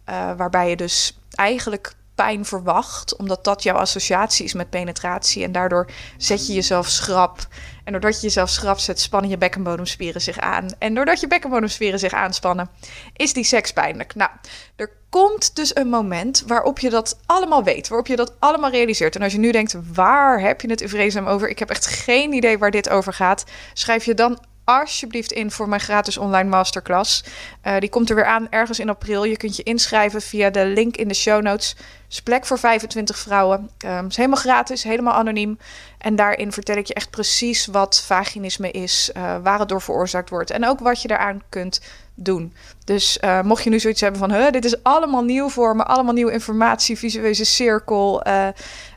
Uh, 0.10 0.32
waarbij 0.38 0.70
je 0.70 0.76
dus 0.76 1.18
eigenlijk 1.32 1.94
pijn 2.16 2.46
verwacht, 2.46 3.16
omdat 3.16 3.44
dat 3.44 3.64
jouw 3.64 3.76
associatie 3.76 4.46
is 4.46 4.54
met 4.54 4.70
penetratie. 4.70 5.44
En 5.44 5.52
daardoor 5.52 5.90
zet 6.18 6.48
je 6.48 6.54
jezelf 6.54 6.88
schrap. 6.88 7.48
En 7.84 7.92
doordat 7.92 8.16
je 8.16 8.22
jezelf 8.22 8.50
schrap 8.50 8.80
zet, 8.80 9.00
spannen 9.00 9.30
je 9.30 9.38
bekkenbodemspieren 9.38 10.22
zich 10.22 10.40
aan. 10.40 10.70
En 10.80 10.94
doordat 10.94 11.20
je 11.20 11.28
bekkenbodemspieren 11.28 12.00
zich 12.00 12.14
aanspannen, 12.14 12.70
is 13.14 13.34
die 13.34 13.44
seks 13.44 13.74
pijnlijk. 13.74 14.16
Nou, 14.16 14.32
er 14.76 14.92
komt 15.10 15.56
dus 15.56 15.76
een 15.76 15.90
moment 15.90 16.44
waarop 16.48 16.80
je 16.80 16.90
dat 16.90 17.20
allemaal 17.26 17.64
weet, 17.64 17.88
waarop 17.88 18.08
je 18.08 18.16
dat 18.16 18.34
allemaal 18.40 18.72
realiseert. 18.72 19.16
En 19.16 19.22
als 19.22 19.32
je 19.32 19.40
nu 19.40 19.52
denkt, 19.52 19.76
waar 19.94 20.42
heb 20.42 20.62
je 20.62 20.70
het 20.70 20.82
in 20.82 21.26
over? 21.26 21.50
Ik 21.50 21.60
heb 21.60 21.70
echt 21.70 21.86
geen 21.86 22.34
idee 22.34 22.58
waar 22.58 22.72
dit 22.72 22.90
over 22.90 23.14
gaat. 23.14 23.44
Schrijf 23.74 24.06
je 24.06 24.14
dan 24.14 24.40
alsjeblieft 24.66 25.32
in 25.32 25.52
voor 25.52 25.70
mijn 25.70 25.82
gratis 25.82 26.18
online 26.18 26.50
masterclass. 26.50 27.24
Uh, 27.64 27.80
die 27.80 27.90
komt 27.90 28.10
er 28.10 28.16
weer 28.16 28.26
aan 28.26 28.48
ergens 28.50 28.80
in 28.80 28.90
april. 28.90 29.24
Je 29.24 29.38
kunt 29.38 29.56
je 29.56 29.64
inschrijven 29.64 30.22
via 30.22 30.50
de 30.50 30.66
link 30.66 30.98
in 30.98 31.08
de 31.08 31.14
show 31.14 31.42
notes. 31.42 31.76
is 32.10 32.22
plek 32.22 32.46
voor 32.46 32.60
25 32.60 33.18
vrouwen. 33.18 33.70
Um, 33.86 34.08
is 34.08 34.16
helemaal 34.16 34.40
gratis, 34.40 34.84
helemaal 34.84 35.14
anoniem. 35.14 35.58
En 35.98 36.16
daarin 36.16 36.52
vertel 36.52 36.76
ik 36.76 36.86
je 36.86 36.94
echt 36.94 37.10
precies 37.10 37.66
wat 37.66 38.04
vaginisme 38.06 38.72
is, 38.72 39.12
uh, 39.18 39.36
waar 39.44 39.60
het 39.60 39.70
door 39.70 39.82
veroorzaakt 39.82 40.30
wordt 40.30 40.52
en 40.52 40.68
ook 40.68 40.80
wat 40.80 41.02
je 41.02 41.08
daaraan 41.08 41.42
kunt 41.50 41.82
doen. 42.16 42.54
Dus 42.84 43.18
uh, 43.22 43.42
mocht 43.42 43.64
je 43.64 43.70
nu 43.70 43.80
zoiets 43.80 44.02
hebben 44.02 44.20
van, 44.20 44.52
dit 44.52 44.66
is 44.66 44.84
allemaal 44.84 45.24
nieuw 45.24 45.50
voor 45.50 45.76
me, 45.76 45.84
allemaal 45.84 46.14
nieuwe 46.14 46.32
informatie, 46.32 46.98
visueuze 46.98 47.46
cirkel, 47.46 48.24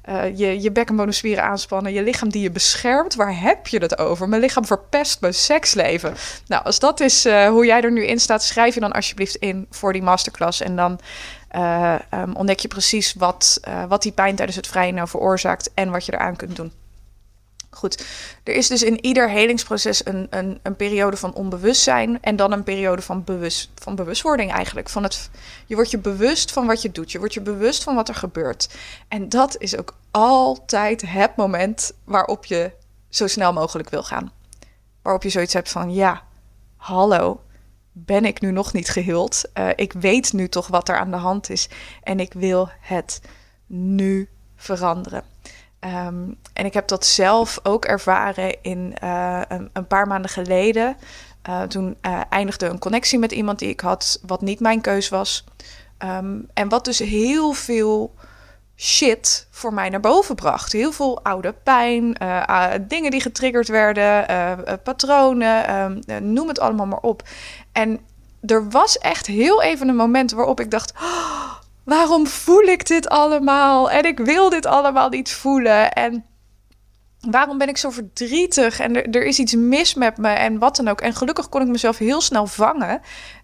uh, 0.09 0.39
je, 0.39 0.63
je 0.63 0.73
bekkenbodemspieren 0.73 1.45
aanspannen, 1.45 1.93
je 1.93 2.03
lichaam 2.03 2.29
die 2.29 2.43
je 2.43 2.51
beschermt, 2.51 3.15
waar 3.15 3.41
heb 3.41 3.67
je 3.67 3.79
het 3.79 3.99
over? 3.99 4.29
Mijn 4.29 4.41
lichaam 4.43 4.67
verpest 4.67 5.21
mijn 5.21 5.35
seksleven. 5.35 6.15
Nou, 6.47 6.65
als 6.65 6.79
dat 6.79 7.01
is 7.01 7.25
hoe 7.25 7.67
jij 7.67 7.81
er 7.81 7.93
nu 7.93 8.05
in 8.05 8.21
staat, 8.21 8.43
schrijf 8.43 8.75
je 8.75 8.81
dan 8.81 8.93
alsjeblieft 8.93 9.35
in 9.35 9.67
voor 9.71 9.93
die 9.93 10.03
masterclass 10.03 10.61
en 10.61 10.77
dan 10.77 10.99
um, 12.15 12.37
ontdek 12.37 12.61
je 12.61 12.69
precies 12.69 13.15
wat, 13.15 13.61
wat 13.89 14.03
die 14.03 14.13
pijn 14.13 14.37
tijdens 14.37 14.57
het 14.57 14.67
vrijen 14.67 14.95
nou 14.95 15.09
veroorzaakt 15.09 15.71
en 15.75 15.91
wat 15.91 16.07
je 16.07 16.13
eraan 16.13 16.37
kunt 16.37 16.57
doen. 16.57 16.73
Goed, 17.79 18.05
er 18.45 18.55
is 18.55 18.69
dus 18.69 18.83
in 18.83 19.05
ieder 19.05 19.31
helingsproces 19.31 20.07
een, 20.07 20.27
een, 20.31 20.61
een 20.63 20.77
periode 20.77 21.17
van 21.17 21.35
onbewustzijn 21.35 22.23
en 22.23 22.37
dan 22.37 22.53
een 22.53 22.63
periode 22.63 23.03
van, 23.03 23.25
bewust, 23.25 23.71
van 23.75 23.95
bewustwording 23.95 24.53
eigenlijk. 24.53 24.89
Van 24.89 25.03
het, 25.03 25.31
je 25.67 25.75
wordt 25.75 25.91
je 25.91 25.99
bewust 25.99 26.53
van 26.53 26.67
wat 26.67 26.83
je 26.83 26.91
doet, 26.91 27.13
je 27.13 27.19
wordt 27.19 27.35
je 27.35 27.41
bewust 27.41 27.83
van 27.83 27.95
wat 27.95 28.09
er 28.09 28.15
gebeurt. 28.15 28.69
En 29.09 29.29
dat 29.29 29.57
is 29.59 29.77
ook 29.77 29.95
altijd 30.11 31.03
het 31.07 31.37
moment 31.37 31.93
waarop 32.05 32.45
je 32.45 32.73
zo 33.09 33.27
snel 33.27 33.53
mogelijk 33.53 33.91
wil 33.91 34.03
gaan. 34.03 34.33
Waarop 35.03 35.23
je 35.23 35.31
zoiets 35.31 35.53
hebt 35.53 35.71
van, 35.71 35.93
ja, 35.95 36.23
hallo, 36.77 37.41
ben 37.93 38.25
ik 38.25 38.41
nu 38.41 38.51
nog 38.51 38.73
niet 38.73 38.89
geheeld? 38.89 39.43
Uh, 39.55 39.69
ik 39.75 39.93
weet 39.93 40.33
nu 40.33 40.49
toch 40.49 40.67
wat 40.67 40.89
er 40.89 40.99
aan 40.99 41.11
de 41.11 41.17
hand 41.17 41.51
is 41.51 41.69
en 42.03 42.21
ik 42.21 42.33
wil 42.33 42.69
het 42.81 43.21
nu 43.67 44.29
veranderen. 44.57 45.23
Um, 45.81 46.39
en 46.53 46.65
ik 46.65 46.75
heb 46.75 46.89
dat 46.89 47.07
zelf 47.07 47.61
ook 47.63 47.85
ervaren 47.85 48.63
in 48.63 48.95
uh, 49.03 49.41
een, 49.49 49.71
een, 49.73 49.87
paar 49.87 50.07
maanden 50.07 50.31
geleden. 50.31 50.97
Uh, 51.49 51.63
toen 51.63 51.97
uh, 52.03 52.21
eindigde 52.31 52.67
een 52.67 52.79
connectie 52.79 53.19
met 53.19 53.33
iemand 53.33 53.59
die 53.59 53.69
ik 53.69 53.81
had, 53.81 54.21
wat 54.27 54.41
niet 54.41 54.61
mijn 54.61 54.81
keus 54.81 55.09
was. 55.09 55.45
Um, 55.99 56.49
en 56.55 56.69
wat 56.69 56.85
dus 56.85 56.99
heel 56.99 57.53
veel 57.53 58.15
shit 58.77 59.47
voor 59.51 59.75
mij 59.75 59.89
naar 59.89 60.01
boven 60.01 60.35
bracht. 60.35 60.73
Heel 60.73 60.93
veel 60.93 61.23
oude 61.23 61.55
pijn, 61.63 62.17
dingen 62.89 63.11
die 63.11 63.21
getriggerd 63.21 63.69
werden, 63.69 64.27
patronen, 64.83 65.75
um, 65.77 66.33
noem 66.33 66.49
het 66.49 66.61
allemaal 66.61 66.87
maar 66.87 67.01
op. 67.01 67.23
En 67.73 68.01
er 68.41 68.71
was 68.71 68.99
echt 68.99 69.27
heel 69.27 69.63
even 69.63 69.89
een 69.89 69.97
moment 69.97 70.33
waarop 70.33 70.61
ik 70.61 70.71
dacht. 70.71 70.93
Waarom 71.89 72.27
voel 72.27 72.63
ik 72.63 72.87
dit 72.87 73.09
allemaal? 73.09 73.91
En 73.91 74.05
ik 74.05 74.19
wil 74.19 74.51
dit 74.51 74.67
allemaal 74.67 75.09
niet 75.09 75.33
voelen. 75.33 75.93
En 75.93 76.25
waarom 77.21 77.59
ben 77.59 77.69
ik 77.69 77.77
zo 77.77 77.91
verdrietig? 77.91 78.81
En 78.81 79.13
er, 79.13 79.25
is 79.25 79.39
iets 79.39 79.55
mis 79.55 79.95
met 79.95 80.17
me 80.17 80.29
en 80.29 80.59
wat 80.59 80.77
dan 80.77 80.89
ook. 80.89 81.01
En 81.01 81.15
gelukkig 81.15 81.49
kon 81.49 81.61
ik 81.61 81.69
mezelf 81.69 81.99
heel 81.99 82.21
snel 82.21 82.47
vangen 82.47 83.01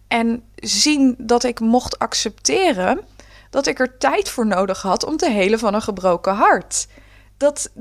en 0.08 0.42
zien 0.54 1.14
dat 1.18 1.44
ik 1.44 1.60
mocht 1.60 1.98
accepteren 1.98 3.00
dat 3.50 3.66
ik 3.66 3.78
er 3.78 3.98
tijd 3.98 4.28
voor 4.28 4.46
nodig 4.46 4.82
had 4.82 5.04
om 5.04 5.16
te 5.16 5.30
helen 5.30 5.58
van 5.58 5.74
een 5.74 5.82
gebroken 5.82 6.34
hart. 6.34 6.86
Dat 7.36 7.72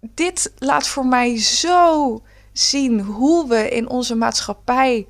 dit 0.00 0.52
laat 0.58 0.86
voor 0.86 1.06
mij 1.06 1.38
zo 1.38 2.22
zien 2.52 3.00
hoe 3.00 3.48
we 3.48 3.68
in 3.68 3.88
onze 3.88 4.14
maatschappij 4.14 5.06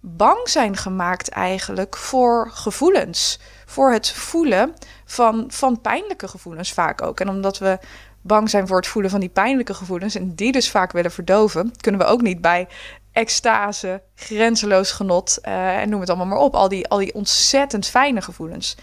bang 0.00 0.48
zijn 0.48 0.76
gemaakt 0.76 1.28
eigenlijk 1.28 1.96
voor 1.96 2.50
gevoelens 2.52 3.38
voor 3.72 3.92
het 3.92 4.10
voelen 4.10 4.74
van, 5.04 5.44
van 5.48 5.80
pijnlijke 5.80 6.28
gevoelens 6.28 6.72
vaak 6.72 7.02
ook. 7.02 7.20
En 7.20 7.28
omdat 7.28 7.58
we 7.58 7.78
bang 8.20 8.50
zijn 8.50 8.66
voor 8.66 8.76
het 8.76 8.86
voelen 8.86 9.10
van 9.10 9.20
die 9.20 9.28
pijnlijke 9.28 9.74
gevoelens 9.74 10.14
en 10.14 10.34
die 10.34 10.52
dus 10.52 10.70
vaak 10.70 10.92
willen 10.92 11.10
verdoven, 11.10 11.72
kunnen 11.80 12.00
we 12.00 12.06
ook 12.06 12.22
niet 12.22 12.40
bij 12.40 12.68
extase, 13.12 14.02
grenzeloos 14.14 14.92
genot 14.92 15.38
uh, 15.42 15.80
en 15.80 15.88
noem 15.88 16.00
het 16.00 16.08
allemaal 16.08 16.26
maar 16.26 16.38
op. 16.38 16.54
Al 16.54 16.68
die, 16.68 16.88
al 16.88 16.98
die 16.98 17.14
ontzettend 17.14 17.86
fijne 17.86 18.22
gevoelens. 18.22 18.76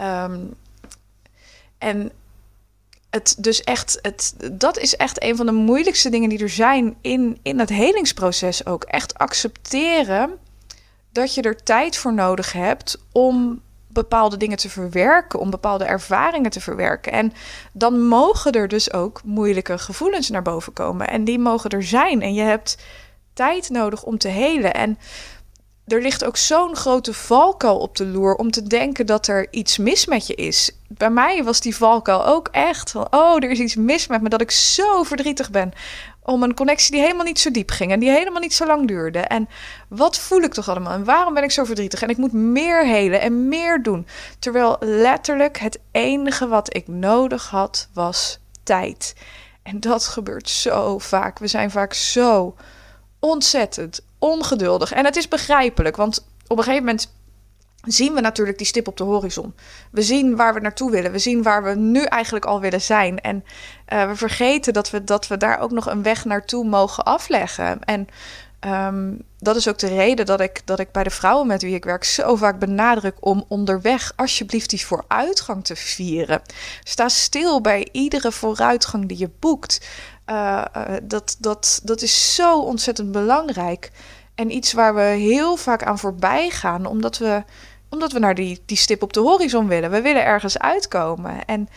Um, 0.00 0.54
en 1.78 2.10
het 3.10 3.36
dus 3.38 3.62
echt, 3.62 3.98
het, 4.02 4.34
dat 4.52 4.78
is 4.78 4.96
echt 4.96 5.22
een 5.22 5.36
van 5.36 5.46
de 5.46 5.52
moeilijkste 5.52 6.10
dingen 6.10 6.28
die 6.28 6.38
er 6.38 6.48
zijn 6.48 6.96
in, 7.00 7.38
in 7.42 7.58
het 7.58 7.68
helingsproces 7.68 8.66
ook. 8.66 8.84
Echt 8.84 9.18
accepteren 9.18 10.38
dat 11.10 11.34
je 11.34 11.42
er 11.42 11.62
tijd 11.62 11.96
voor 11.96 12.14
nodig 12.14 12.52
hebt 12.52 12.98
om 13.12 13.62
bepaalde 13.96 14.36
dingen 14.36 14.56
te 14.56 14.70
verwerken, 14.70 15.38
om 15.38 15.50
bepaalde 15.50 15.84
ervaringen 15.84 16.50
te 16.50 16.60
verwerken. 16.60 17.12
En 17.12 17.32
dan 17.72 18.06
mogen 18.06 18.52
er 18.52 18.68
dus 18.68 18.92
ook 18.92 19.20
moeilijke 19.24 19.78
gevoelens 19.78 20.30
naar 20.30 20.42
boven 20.42 20.72
komen. 20.72 21.08
En 21.08 21.24
die 21.24 21.38
mogen 21.38 21.70
er 21.70 21.82
zijn. 21.82 22.22
En 22.22 22.34
je 22.34 22.42
hebt 22.42 22.76
tijd 23.32 23.70
nodig 23.70 24.02
om 24.02 24.18
te 24.18 24.28
helen. 24.28 24.74
En 24.74 24.98
er 25.86 26.02
ligt 26.02 26.24
ook 26.24 26.36
zo'n 26.36 26.76
grote 26.76 27.14
valkuil 27.14 27.78
op 27.78 27.96
de 27.96 28.06
loer 28.06 28.34
om 28.34 28.50
te 28.50 28.62
denken 28.62 29.06
dat 29.06 29.26
er 29.26 29.46
iets 29.50 29.78
mis 29.78 30.06
met 30.06 30.26
je 30.26 30.34
is. 30.34 30.70
Bij 30.88 31.10
mij 31.10 31.44
was 31.44 31.60
die 31.60 31.76
valkuil 31.76 32.26
ook 32.26 32.48
echt 32.48 32.90
van, 32.90 33.06
oh, 33.10 33.34
er 33.34 33.50
is 33.50 33.58
iets 33.58 33.76
mis 33.76 34.06
met 34.06 34.22
me, 34.22 34.28
dat 34.28 34.40
ik 34.40 34.50
zo 34.50 35.02
verdrietig 35.02 35.50
ben 35.50 35.72
om 36.26 36.42
een 36.42 36.54
connectie 36.54 36.90
die 36.90 37.00
helemaal 37.00 37.24
niet 37.24 37.38
zo 37.38 37.50
diep 37.50 37.70
ging 37.70 37.92
en 37.92 38.00
die 38.00 38.10
helemaal 38.10 38.40
niet 38.40 38.54
zo 38.54 38.66
lang 38.66 38.88
duurde. 38.88 39.18
En 39.18 39.48
wat 39.88 40.18
voel 40.18 40.40
ik 40.40 40.54
toch 40.54 40.68
allemaal 40.68 40.92
en 40.92 41.04
waarom 41.04 41.34
ben 41.34 41.42
ik 41.42 41.50
zo 41.50 41.64
verdrietig 41.64 42.02
en 42.02 42.08
ik 42.08 42.16
moet 42.16 42.32
meer 42.32 42.86
helen 42.86 43.20
en 43.20 43.48
meer 43.48 43.82
doen. 43.82 44.06
Terwijl 44.38 44.76
letterlijk 44.80 45.58
het 45.58 45.78
enige 45.90 46.48
wat 46.48 46.76
ik 46.76 46.88
nodig 46.88 47.50
had 47.50 47.88
was 47.92 48.38
tijd. 48.62 49.14
En 49.62 49.80
dat 49.80 50.06
gebeurt 50.06 50.48
zo 50.48 50.98
vaak. 50.98 51.38
We 51.38 51.46
zijn 51.46 51.70
vaak 51.70 51.92
zo 51.92 52.54
ontzettend 53.18 54.00
ongeduldig. 54.18 54.92
En 54.92 55.04
het 55.04 55.16
is 55.16 55.28
begrijpelijk, 55.28 55.96
want 55.96 56.26
op 56.46 56.58
een 56.58 56.64
gegeven 56.64 56.84
moment 56.84 57.14
zien 57.86 58.14
we 58.14 58.20
natuurlijk 58.20 58.58
die 58.58 58.66
stip 58.66 58.88
op 58.88 58.96
de 58.96 59.04
horizon. 59.04 59.54
We 59.90 60.02
zien 60.02 60.36
waar 60.36 60.54
we 60.54 60.60
naartoe 60.60 60.90
willen. 60.90 61.12
We 61.12 61.18
zien 61.18 61.42
waar 61.42 61.62
we 61.62 61.74
nu 61.74 62.02
eigenlijk 62.02 62.44
al 62.44 62.60
willen 62.60 62.80
zijn. 62.80 63.20
En 63.20 63.44
uh, 63.92 64.08
we 64.08 64.16
vergeten 64.16 64.72
dat 64.72 64.90
we, 64.90 65.04
dat 65.04 65.26
we 65.28 65.36
daar 65.36 65.58
ook 65.58 65.70
nog 65.70 65.86
een 65.86 66.02
weg 66.02 66.24
naartoe 66.24 66.64
mogen 66.64 67.04
afleggen. 67.04 67.84
En 67.84 68.08
um, 68.60 69.22
dat 69.38 69.56
is 69.56 69.68
ook 69.68 69.78
de 69.78 69.88
reden 69.88 70.26
dat 70.26 70.40
ik, 70.40 70.60
dat 70.64 70.78
ik 70.78 70.92
bij 70.92 71.02
de 71.02 71.10
vrouwen 71.10 71.46
met 71.46 71.62
wie 71.62 71.74
ik 71.74 71.84
werk 71.84 72.04
zo 72.04 72.36
vaak 72.36 72.58
benadruk 72.58 73.16
om 73.20 73.44
onderweg 73.48 74.12
alsjeblieft 74.16 74.70
die 74.70 74.86
vooruitgang 74.86 75.64
te 75.64 75.76
vieren. 75.76 76.42
Sta 76.82 77.08
stil 77.08 77.60
bij 77.60 77.88
iedere 77.92 78.32
vooruitgang 78.32 79.08
die 79.08 79.18
je 79.18 79.30
boekt. 79.40 79.88
Uh, 80.26 80.64
uh, 80.76 80.82
dat, 81.02 81.36
dat, 81.38 81.80
dat 81.82 82.02
is 82.02 82.34
zo 82.34 82.60
ontzettend 82.60 83.12
belangrijk. 83.12 83.90
En 84.34 84.50
iets 84.50 84.72
waar 84.72 84.94
we 84.94 85.00
heel 85.00 85.56
vaak 85.56 85.82
aan 85.82 85.98
voorbij 85.98 86.50
gaan, 86.50 86.86
omdat 86.86 87.18
we 87.18 87.44
omdat 87.88 88.12
we 88.12 88.18
naar 88.18 88.34
die, 88.34 88.62
die 88.66 88.76
stip 88.76 89.02
op 89.02 89.12
de 89.12 89.20
horizon 89.20 89.68
willen. 89.68 89.90
We 89.90 90.00
willen 90.00 90.24
ergens 90.24 90.58
uitkomen. 90.58 91.44
En 91.44 91.68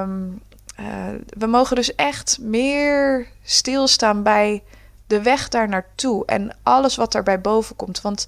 um, 0.00 0.42
uh, 0.80 0.86
we 1.28 1.46
mogen 1.46 1.76
dus 1.76 1.94
echt 1.94 2.38
meer 2.40 3.26
stilstaan 3.42 4.22
bij 4.22 4.62
de 5.06 5.22
weg 5.22 5.48
daar 5.48 5.68
naartoe 5.68 6.26
en 6.26 6.56
alles 6.62 6.96
wat 6.96 7.12
daarbij 7.12 7.40
boven 7.40 7.76
komt. 7.76 8.00
Want 8.00 8.26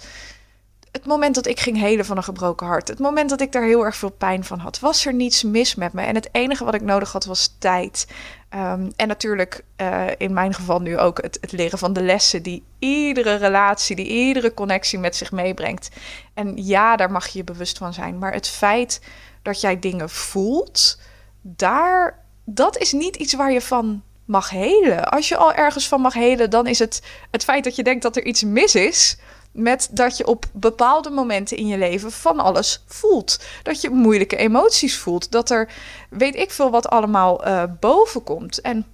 het 0.90 1.06
moment 1.06 1.34
dat 1.34 1.46
ik 1.46 1.60
ging 1.60 1.78
helen 1.78 2.04
van 2.04 2.16
een 2.16 2.22
gebroken 2.22 2.66
hart, 2.66 2.88
het 2.88 2.98
moment 2.98 3.30
dat 3.30 3.40
ik 3.40 3.52
daar 3.52 3.62
heel 3.62 3.84
erg 3.84 3.96
veel 3.96 4.10
pijn 4.10 4.44
van 4.44 4.58
had, 4.58 4.80
was 4.80 5.06
er 5.06 5.14
niets 5.14 5.42
mis 5.42 5.74
met 5.74 5.92
me. 5.92 6.02
En 6.02 6.14
het 6.14 6.28
enige 6.32 6.64
wat 6.64 6.74
ik 6.74 6.82
nodig 6.82 7.12
had 7.12 7.24
was 7.24 7.54
tijd. 7.58 8.06
Um, 8.54 8.92
en 8.96 9.08
natuurlijk 9.08 9.64
uh, 9.76 10.06
in 10.18 10.32
mijn 10.32 10.54
geval 10.54 10.80
nu 10.80 10.98
ook 10.98 11.22
het, 11.22 11.38
het, 11.40 11.52
leren 11.52 11.78
van 11.78 11.92
de 11.92 12.02
lessen 12.02 12.42
die 12.42 12.62
iedere 12.78 13.34
relatie, 13.34 13.96
die 13.96 14.06
iedere 14.06 14.54
connectie 14.54 14.98
met 14.98 15.16
zich 15.16 15.32
meebrengt. 15.32 15.88
En 16.34 16.52
ja, 16.56 16.96
daar 16.96 17.10
mag 17.10 17.26
je 17.26 17.38
je 17.38 17.44
bewust 17.44 17.78
van 17.78 17.94
zijn. 17.94 18.18
Maar 18.18 18.32
het 18.32 18.48
feit 18.48 19.00
dat 19.42 19.60
jij 19.60 19.78
dingen 19.78 20.10
voelt, 20.10 21.00
daar, 21.40 22.24
dat 22.44 22.78
is 22.78 22.92
niet 22.92 23.16
iets 23.16 23.34
waar 23.34 23.52
je 23.52 23.60
van 23.60 24.02
mag 24.24 24.50
helen. 24.50 25.10
Als 25.10 25.28
je 25.28 25.36
al 25.36 25.54
ergens 25.54 25.88
van 25.88 26.00
mag 26.00 26.14
helen, 26.14 26.50
dan 26.50 26.66
is 26.66 26.78
het 26.78 27.02
het 27.30 27.44
feit 27.44 27.64
dat 27.64 27.76
je 27.76 27.82
denkt 27.82 28.02
dat 28.02 28.16
er 28.16 28.24
iets 28.24 28.44
mis 28.44 28.74
is 28.74 29.16
met 29.52 29.88
dat 29.90 30.16
je 30.16 30.26
op 30.26 30.44
bepaalde 30.52 31.10
momenten 31.10 31.56
in 31.56 31.66
je 31.66 31.78
leven 31.78 32.12
van 32.12 32.40
alles 32.40 32.84
voelt. 32.86 33.44
Dat 33.62 33.80
je 33.80 33.90
moeilijke 33.90 34.36
emoties 34.36 34.98
voelt. 34.98 35.30
Dat 35.30 35.50
er 35.50 35.72
weet 36.10 36.36
ik 36.36 36.50
veel 36.50 36.70
wat 36.70 36.88
allemaal 36.88 37.46
uh, 37.46 37.62
boven 37.80 38.22
komt. 38.22 38.60
En 38.60 38.86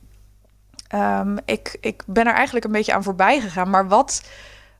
um, 0.94 1.38
ik, 1.44 1.76
ik 1.80 2.02
ben 2.06 2.26
er 2.26 2.34
eigenlijk 2.34 2.64
een 2.64 2.72
beetje 2.72 2.94
aan 2.94 3.02
voorbij 3.02 3.40
gegaan. 3.40 3.70
Maar 3.70 3.88
wat, 3.88 4.22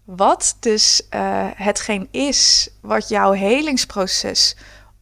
wat 0.05 0.57
dus 0.61 1.03
uh, 1.11 1.47
hetgeen 1.55 2.09
is 2.11 2.71
wat 2.81 3.09
jouw 3.09 3.33
helingsproces 3.33 4.57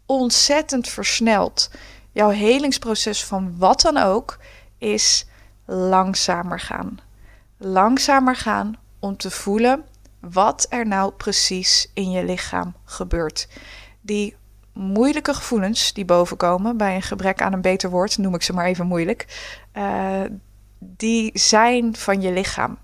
ontzettend 0.07 0.89
versnelt. 0.89 1.71
Jouw 2.13 2.31
helingsproces 2.31 3.25
van 3.25 3.55
wat 3.59 3.81
dan 3.81 3.97
ook 3.97 4.39
is 4.79 5.27
langzamer 5.67 6.61
gaan. 6.61 6.99
Langzamer 7.59 8.37
gaan 8.37 8.77
om 8.99 9.17
te 9.17 9.31
voelen 9.31 9.85
wat 10.33 10.67
er 10.69 10.87
nou 10.87 11.13
precies 11.13 11.91
in 11.95 12.11
je 12.11 12.25
lichaam 12.25 12.75
gebeurt. 12.85 13.49
Die 14.01 14.37
moeilijke 14.73 15.35
gevoelens 15.35 15.93
die 15.93 16.05
bovenkomen 16.05 16.77
bij 16.77 16.95
een 16.95 17.03
gebrek 17.03 17.43
aan 17.43 17.53
een 17.53 17.61
beter 17.61 17.91
woord, 17.91 18.19
noem 18.19 18.35
ik 18.35 18.43
ze 18.43 18.53
maar 18.53 18.67
even 18.67 18.87
moeilijk, 18.87 19.53
uh, 19.75 20.21
die 20.79 21.31
zijn 21.35 21.97
van 21.97 22.21
je 22.21 22.33
lichaam. 22.33 22.79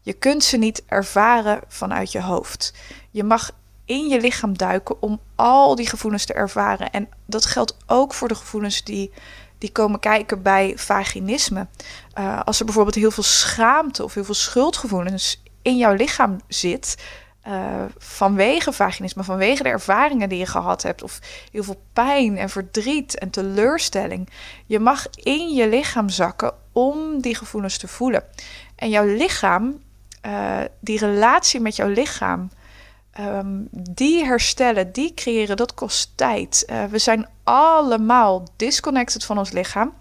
Je 0.00 0.12
kunt 0.12 0.44
ze 0.44 0.56
niet 0.56 0.82
ervaren 0.86 1.60
vanuit 1.68 2.12
je 2.12 2.22
hoofd. 2.22 2.74
Je 3.10 3.24
mag 3.24 3.50
in 3.84 4.08
je 4.08 4.20
lichaam 4.20 4.58
duiken 4.58 5.02
om 5.02 5.20
al 5.34 5.74
die 5.74 5.88
gevoelens 5.88 6.24
te 6.24 6.32
ervaren. 6.32 6.90
En 6.90 7.08
dat 7.26 7.46
geldt 7.46 7.76
ook 7.86 8.14
voor 8.14 8.28
de 8.28 8.34
gevoelens 8.34 8.84
die, 8.84 9.12
die 9.58 9.72
komen 9.72 10.00
kijken 10.00 10.42
bij 10.42 10.72
vaginisme. 10.76 11.66
Uh, 12.18 12.40
als 12.44 12.58
er 12.58 12.64
bijvoorbeeld 12.64 12.94
heel 12.94 13.10
veel 13.10 13.22
schaamte 13.22 14.04
of 14.04 14.14
heel 14.14 14.24
veel 14.24 14.34
schuldgevoelens 14.34 15.42
in 15.62 15.76
jouw 15.76 15.94
lichaam 15.94 16.40
zit, 16.48 16.96
uh, 17.48 17.84
vanwege 17.98 18.72
vaginisme, 18.72 19.24
vanwege 19.24 19.62
de 19.62 19.68
ervaringen 19.68 20.28
die 20.28 20.38
je 20.38 20.46
gehad 20.46 20.82
hebt, 20.82 21.02
of 21.02 21.18
heel 21.52 21.62
veel 21.62 21.82
pijn 21.92 22.38
en 22.38 22.48
verdriet 22.48 23.18
en 23.18 23.30
teleurstelling. 23.30 24.28
Je 24.66 24.78
mag 24.78 25.06
in 25.10 25.54
je 25.54 25.68
lichaam 25.68 26.08
zakken 26.08 26.54
om 26.72 27.20
die 27.20 27.34
gevoelens 27.34 27.78
te 27.78 27.88
voelen. 27.88 28.24
En 28.76 28.88
jouw 28.88 29.06
lichaam, 29.06 29.80
uh, 30.26 30.58
die 30.80 30.98
relatie 30.98 31.60
met 31.60 31.76
jouw 31.76 31.88
lichaam, 31.88 32.50
um, 33.20 33.68
die 33.70 34.24
herstellen, 34.24 34.92
die 34.92 35.14
creëren, 35.14 35.56
dat 35.56 35.74
kost 35.74 36.12
tijd. 36.14 36.64
Uh, 36.66 36.84
we 36.84 36.98
zijn 36.98 37.28
allemaal 37.44 38.48
disconnected 38.56 39.24
van 39.24 39.38
ons 39.38 39.50
lichaam. 39.50 39.92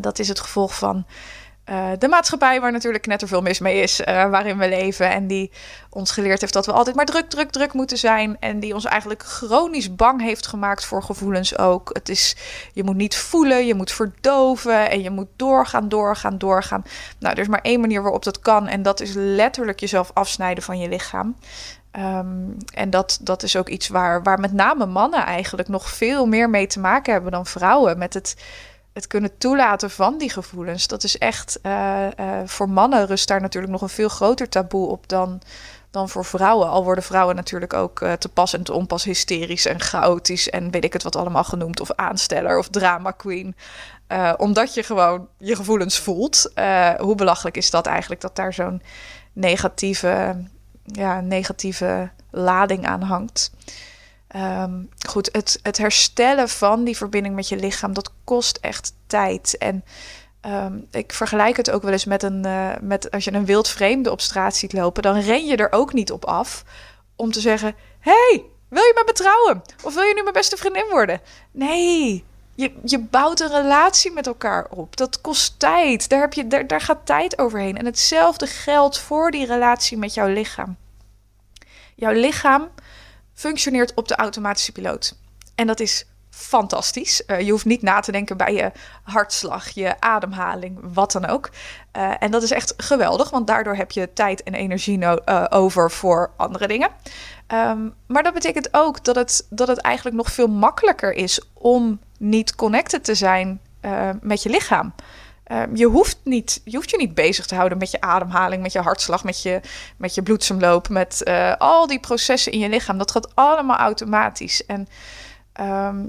dat 0.00 0.18
is 0.18 0.28
het 0.28 0.40
gevolg 0.40 0.74
van 0.74 1.04
uh, 1.70 1.90
de 1.98 2.08
maatschappij, 2.08 2.60
waar 2.60 2.72
natuurlijk 2.72 3.06
net 3.06 3.22
er 3.22 3.28
veel 3.28 3.42
mis 3.42 3.58
mee 3.58 3.82
is, 3.82 4.00
uh, 4.00 4.06
waarin 4.30 4.58
we 4.58 4.68
leven. 4.68 5.10
En 5.10 5.26
die 5.26 5.50
ons 5.90 6.10
geleerd 6.10 6.40
heeft 6.40 6.52
dat 6.52 6.66
we 6.66 6.72
altijd 6.72 6.96
maar 6.96 7.04
druk, 7.04 7.28
druk, 7.28 7.50
druk 7.50 7.72
moeten 7.72 7.98
zijn. 7.98 8.36
En 8.40 8.60
die 8.60 8.74
ons 8.74 8.84
eigenlijk 8.84 9.22
chronisch 9.22 9.94
bang 9.94 10.20
heeft 10.20 10.46
gemaakt 10.46 10.84
voor 10.84 11.02
gevoelens 11.02 11.58
ook. 11.58 11.90
Het 11.92 12.08
is, 12.08 12.36
je 12.72 12.84
moet 12.84 12.96
niet 12.96 13.16
voelen, 13.16 13.66
je 13.66 13.74
moet 13.74 13.92
verdoven 13.92 14.90
en 14.90 15.02
je 15.02 15.10
moet 15.10 15.28
doorgaan, 15.36 15.88
doorgaan, 15.88 16.38
doorgaan. 16.38 16.82
Nou, 17.18 17.34
er 17.34 17.40
is 17.40 17.48
maar 17.48 17.62
één 17.62 17.80
manier 17.80 18.02
waarop 18.02 18.24
dat 18.24 18.40
kan. 18.40 18.68
En 18.68 18.82
dat 18.82 19.00
is 19.00 19.12
letterlijk 19.14 19.80
jezelf 19.80 20.10
afsnijden 20.14 20.62
van 20.62 20.78
je 20.78 20.88
lichaam. 20.88 21.36
Um, 21.98 22.56
en 22.74 22.90
dat, 22.90 23.18
dat 23.22 23.42
is 23.42 23.56
ook 23.56 23.68
iets 23.68 23.88
waar, 23.88 24.22
waar 24.22 24.40
met 24.40 24.52
name 24.52 24.86
mannen 24.86 25.24
eigenlijk 25.24 25.68
nog 25.68 25.88
veel 25.90 26.26
meer 26.26 26.50
mee 26.50 26.66
te 26.66 26.80
maken 26.80 27.12
hebben 27.12 27.32
dan 27.32 27.46
vrouwen. 27.46 27.98
Met 27.98 28.14
het 28.14 28.36
het 28.92 29.06
kunnen 29.06 29.38
toelaten 29.38 29.90
van 29.90 30.18
die 30.18 30.30
gevoelens. 30.30 30.86
Dat 30.86 31.04
is 31.04 31.18
echt 31.18 31.58
uh, 31.62 32.06
uh, 32.20 32.40
voor 32.44 32.70
mannen 32.70 33.06
rust 33.06 33.28
daar 33.28 33.40
natuurlijk 33.40 33.72
nog 33.72 33.82
een 33.82 33.88
veel 33.88 34.08
groter 34.08 34.48
taboe 34.48 34.88
op 34.88 35.08
dan, 35.08 35.40
dan 35.90 36.08
voor 36.08 36.24
vrouwen. 36.24 36.68
Al 36.68 36.84
worden 36.84 37.04
vrouwen 37.04 37.36
natuurlijk 37.36 37.72
ook 37.72 38.00
uh, 38.00 38.12
te 38.12 38.28
pas 38.28 38.52
en 38.52 38.62
te 38.62 38.72
onpas 38.72 39.04
hysterisch 39.04 39.66
en 39.66 39.80
chaotisch 39.80 40.50
en 40.50 40.70
weet 40.70 40.84
ik 40.84 40.92
het 40.92 41.02
wat 41.02 41.16
allemaal 41.16 41.44
genoemd. 41.44 41.80
Of 41.80 41.92
aansteller 41.92 42.58
of 42.58 42.68
drama 42.68 43.10
queen. 43.10 43.56
omdat 44.36 44.74
je 44.74 44.82
gewoon 44.82 45.28
je 45.38 45.56
gevoelens 45.56 45.98
voelt. 45.98 46.52
hoe 46.98 47.14
belachelijk 47.14 47.56
is 47.56 47.70
dat 47.70 47.86
eigenlijk 47.86 48.20
dat 48.20 48.36
daar 48.36 48.52
zo'n 48.52 48.82
negatieve, 49.32 50.44
ja, 50.84 51.20
negatieve 51.20 52.10
lading 52.30 52.86
aan 52.86 53.02
hangt. 53.02 53.50
Um, 54.36 54.88
goed, 55.08 55.28
het, 55.32 55.58
het 55.62 55.78
herstellen 55.78 56.48
van 56.48 56.84
die 56.84 56.96
verbinding 56.96 57.34
met 57.34 57.48
je 57.48 57.56
lichaam, 57.56 57.92
dat 57.92 58.12
kost 58.24 58.58
echt 58.60 58.92
tijd. 59.06 59.58
En 59.58 59.84
um, 60.46 60.86
ik 60.90 61.12
vergelijk 61.12 61.56
het 61.56 61.70
ook 61.70 61.82
wel 61.82 61.92
eens 61.92 62.04
met 62.04 62.22
een, 62.22 62.46
uh, 62.46 62.70
met 62.80 63.10
als 63.10 63.24
je 63.24 63.32
een 63.32 63.44
wild 63.44 63.68
vreemde 63.68 64.10
op 64.10 64.20
straat 64.20 64.56
ziet 64.56 64.72
lopen, 64.72 65.02
dan 65.02 65.20
ren 65.20 65.46
je 65.46 65.56
er 65.56 65.72
ook 65.72 65.92
niet 65.92 66.12
op 66.12 66.24
af 66.24 66.64
om 67.16 67.32
te 67.32 67.40
zeggen: 67.40 67.74
hey, 67.98 68.44
wil 68.68 68.82
je 68.82 69.02
me 69.06 69.12
trouwen? 69.12 69.62
Of 69.82 69.94
wil 69.94 70.02
je 70.02 70.14
nu 70.14 70.22
mijn 70.22 70.34
beste 70.34 70.56
vriendin 70.56 70.86
worden? 70.90 71.20
Nee, 71.50 72.24
je, 72.54 72.72
je 72.84 72.98
bouwt 72.98 73.40
een 73.40 73.62
relatie 73.62 74.12
met 74.12 74.26
elkaar 74.26 74.66
op. 74.70 74.96
Dat 74.96 75.20
kost 75.20 75.58
tijd. 75.58 76.08
Daar, 76.08 76.20
heb 76.20 76.32
je, 76.32 76.46
daar, 76.46 76.66
daar 76.66 76.80
gaat 76.80 77.06
tijd 77.06 77.38
overheen. 77.38 77.78
En 77.78 77.84
hetzelfde 77.84 78.46
geldt 78.46 78.98
voor 78.98 79.30
die 79.30 79.46
relatie 79.46 79.98
met 79.98 80.14
jouw 80.14 80.28
lichaam. 80.28 80.76
Jouw 81.94 82.12
lichaam 82.12 82.68
functioneert 83.40 83.94
op 83.94 84.08
de 84.08 84.16
automatische 84.16 84.72
piloot. 84.72 85.16
En 85.54 85.66
dat 85.66 85.80
is 85.80 86.06
fantastisch. 86.30 87.22
Uh, 87.26 87.40
je 87.40 87.50
hoeft 87.50 87.64
niet 87.64 87.82
na 87.82 88.00
te 88.00 88.12
denken 88.12 88.36
bij 88.36 88.54
je 88.54 88.72
hartslag, 89.02 89.68
je 89.68 90.00
ademhaling, 90.00 90.78
wat 90.82 91.12
dan 91.12 91.26
ook. 91.26 91.50
Uh, 91.96 92.12
en 92.18 92.30
dat 92.30 92.42
is 92.42 92.50
echt 92.50 92.74
geweldig, 92.76 93.30
want 93.30 93.46
daardoor 93.46 93.76
heb 93.76 93.90
je 93.90 94.12
tijd 94.12 94.42
en 94.42 94.54
energie 94.54 94.98
uh, 94.98 95.44
over 95.48 95.90
voor 95.90 96.30
andere 96.36 96.66
dingen. 96.66 96.88
Um, 97.48 97.94
maar 98.06 98.22
dat 98.22 98.34
betekent 98.34 98.68
ook 98.70 99.04
dat 99.04 99.16
het, 99.16 99.46
dat 99.50 99.68
het 99.68 99.78
eigenlijk 99.78 100.16
nog 100.16 100.32
veel 100.32 100.48
makkelijker 100.48 101.12
is 101.12 101.40
om 101.52 102.00
niet 102.18 102.54
connected 102.54 103.04
te 103.04 103.14
zijn 103.14 103.60
met 104.20 104.42
je 104.42 104.50
lichaam. 104.50 104.94
Um, 105.52 105.76
je, 105.76 105.86
hoeft 105.86 106.18
niet, 106.24 106.60
je 106.64 106.76
hoeft 106.76 106.90
je 106.90 106.96
niet 106.96 107.14
bezig 107.14 107.46
te 107.46 107.54
houden 107.54 107.78
met 107.78 107.90
je 107.90 108.00
ademhaling, 108.00 108.62
met 108.62 108.72
je 108.72 108.80
hartslag, 108.80 109.24
met 109.24 109.42
je, 109.42 109.60
met 109.96 110.14
je 110.14 110.22
bloedsomloop, 110.22 110.88
met 110.88 111.20
uh, 111.24 111.56
al 111.58 111.86
die 111.86 112.00
processen 112.00 112.52
in 112.52 112.58
je 112.58 112.68
lichaam. 112.68 112.98
Dat 112.98 113.10
gaat 113.10 113.34
allemaal 113.34 113.76
automatisch. 113.76 114.66
En 114.66 114.88
um, 115.60 116.08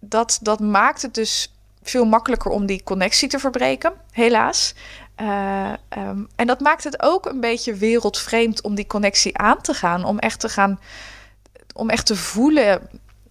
dat, 0.00 0.38
dat 0.42 0.60
maakt 0.60 1.02
het 1.02 1.14
dus 1.14 1.54
veel 1.82 2.04
makkelijker 2.04 2.50
om 2.50 2.66
die 2.66 2.82
connectie 2.82 3.28
te 3.28 3.38
verbreken, 3.38 3.92
helaas. 4.10 4.74
Uh, 5.20 5.72
um, 5.98 6.28
en 6.36 6.46
dat 6.46 6.60
maakt 6.60 6.84
het 6.84 7.02
ook 7.02 7.26
een 7.26 7.40
beetje 7.40 7.74
wereldvreemd 7.74 8.62
om 8.62 8.74
die 8.74 8.86
connectie 8.86 9.38
aan 9.38 9.60
te 9.60 9.74
gaan, 9.74 10.04
om 10.04 10.18
echt 10.18 10.40
te 10.40 10.48
gaan, 10.48 10.80
om 11.74 11.90
echt 11.90 12.06
te 12.06 12.16
voelen 12.16 12.88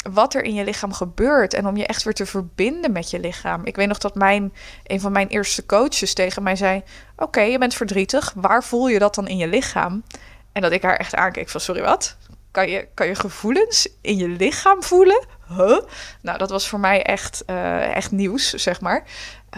wat 0.09 0.33
er 0.33 0.43
in 0.43 0.53
je 0.53 0.63
lichaam 0.63 0.93
gebeurt 0.93 1.53
en 1.53 1.67
om 1.67 1.77
je 1.77 1.85
echt 1.85 2.03
weer 2.03 2.13
te 2.13 2.25
verbinden 2.25 2.91
met 2.91 3.09
je 3.09 3.19
lichaam. 3.19 3.61
Ik 3.65 3.75
weet 3.75 3.87
nog 3.87 3.97
dat 3.97 4.15
mijn, 4.15 4.53
een 4.83 4.99
van 4.99 5.11
mijn 5.11 5.27
eerste 5.27 5.65
coaches 5.65 6.13
tegen 6.13 6.43
mij 6.43 6.55
zei: 6.55 6.83
Oké, 7.15 7.41
je 7.41 7.57
bent 7.57 7.73
verdrietig, 7.73 8.33
waar 8.35 8.63
voel 8.63 8.87
je 8.87 8.99
dat 8.99 9.15
dan 9.15 9.27
in 9.27 9.37
je 9.37 9.47
lichaam? 9.47 10.03
En 10.51 10.61
dat 10.61 10.71
ik 10.71 10.81
haar 10.81 10.95
echt 10.95 11.15
aankeek 11.15 11.49
van: 11.49 11.61
Sorry, 11.61 11.81
wat? 11.81 12.17
Kan 12.51 12.69
je, 12.69 12.87
kan 12.93 13.07
je 13.07 13.15
gevoelens 13.15 13.87
in 14.01 14.17
je 14.17 14.27
lichaam 14.27 14.83
voelen? 14.83 15.25
Huh? 15.47 15.79
Nou, 16.21 16.37
dat 16.37 16.49
was 16.49 16.67
voor 16.67 16.79
mij 16.79 17.03
echt, 17.03 17.43
uh, 17.49 17.95
echt 17.95 18.11
nieuws, 18.11 18.49
zeg 18.49 18.81
maar. 18.81 19.03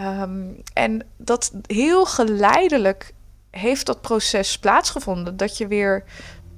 Um, 0.00 0.62
en 0.72 1.06
dat 1.16 1.52
heel 1.66 2.06
geleidelijk 2.06 3.12
heeft 3.50 3.86
dat 3.86 4.00
proces 4.00 4.58
plaatsgevonden. 4.58 5.36
Dat 5.36 5.58
je 5.58 5.66
weer 5.66 6.04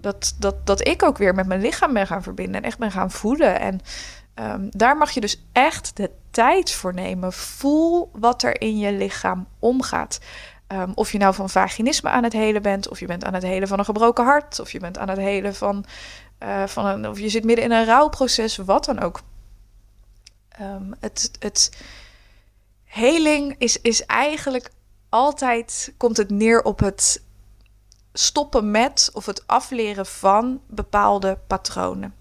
dat, 0.07 0.35
dat, 0.39 0.67
dat 0.67 0.87
ik 0.87 1.03
ook 1.03 1.19
weer 1.19 1.35
met 1.35 1.47
mijn 1.47 1.61
lichaam 1.61 1.93
ben 1.93 2.07
gaan 2.07 2.23
verbinden 2.23 2.55
en 2.55 2.63
echt 2.63 2.79
ben 2.79 2.91
gaan 2.91 3.11
voelen. 3.11 3.61
En 3.61 3.81
um, 4.35 4.69
daar 4.71 4.97
mag 4.97 5.11
je 5.11 5.21
dus 5.21 5.45
echt 5.53 5.97
de 5.97 6.11
tijd 6.31 6.73
voor 6.73 6.95
nemen. 6.95 7.33
Voel 7.33 8.11
wat 8.13 8.43
er 8.43 8.61
in 8.61 8.79
je 8.79 8.93
lichaam 8.93 9.47
omgaat. 9.59 10.19
Um, 10.69 10.93
of 10.95 11.13
je 11.13 11.19
nou 11.19 11.35
van 11.35 11.51
vaginisme 11.51 12.11
aan 12.11 12.23
het 12.23 12.33
helen 12.33 12.63
bent, 12.63 12.89
of 12.89 13.01
je 13.01 13.07
bent 13.07 13.25
aan 13.25 13.35
het 13.35 13.43
helen 13.43 13.69
van 13.69 13.79
een 13.79 13.85
gebroken 13.85 14.25
hart, 14.25 14.61
of 14.61 14.73
je 14.73 14.79
bent 14.79 14.99
aan 14.99 15.09
het 15.09 15.19
helen 15.19 15.55
van, 15.55 15.85
uh, 16.43 16.67
van 16.67 16.87
een, 16.87 17.09
of 17.09 17.19
je 17.19 17.29
zit 17.29 17.45
midden 17.45 17.65
in 17.65 17.71
een 17.71 17.85
rouwproces, 17.85 18.57
wat 18.57 18.85
dan 18.85 19.01
ook. 19.01 19.21
Um, 20.61 20.95
het, 21.01 21.31
het 21.39 21.85
heling 22.85 23.55
is, 23.59 23.81
is 23.81 24.07
eigenlijk 24.07 24.71
altijd, 25.09 25.95
komt 25.97 26.17
het 26.17 26.31
neer 26.31 26.63
op 26.63 26.79
het 26.79 27.23
stoppen 28.19 28.71
met 28.71 29.11
of 29.13 29.27
het 29.27 29.43
afleren 29.47 30.07
van 30.07 30.61
bepaalde 30.67 31.39
patronen. 31.47 32.15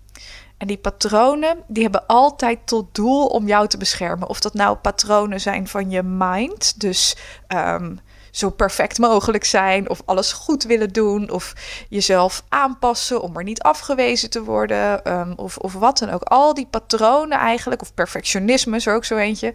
En 0.57 0.67
die 0.67 0.77
patronen 0.77 1.63
die 1.67 1.83
hebben 1.83 2.05
altijd 2.07 2.59
tot 2.67 2.95
doel 2.95 3.25
om 3.25 3.47
jou 3.47 3.67
te 3.67 3.77
beschermen. 3.77 4.29
Of 4.29 4.39
dat 4.39 4.53
nou 4.53 4.75
patronen 4.75 5.41
zijn 5.41 5.67
van 5.67 5.89
je 5.89 6.03
mind, 6.03 6.79
dus 6.79 7.17
um, 7.47 7.99
zo 8.31 8.49
perfect 8.49 8.97
mogelijk 8.97 9.45
zijn, 9.45 9.89
of 9.89 10.01
alles 10.05 10.33
goed 10.33 10.63
willen 10.63 10.93
doen, 10.93 11.29
of 11.29 11.53
jezelf 11.89 12.43
aanpassen 12.49 13.21
om 13.21 13.37
er 13.37 13.43
niet 13.43 13.61
afgewezen 13.61 14.29
te 14.29 14.43
worden, 14.43 15.11
um, 15.11 15.33
of, 15.35 15.57
of 15.57 15.73
wat 15.73 15.97
dan 15.97 16.09
ook. 16.09 16.23
Al 16.23 16.53
die 16.53 16.67
patronen 16.69 17.37
eigenlijk, 17.37 17.81
of 17.81 17.93
perfectionisme 17.93 18.75
is 18.75 18.85
er 18.85 18.95
ook 18.95 19.05
zo 19.05 19.17
eentje. 19.17 19.53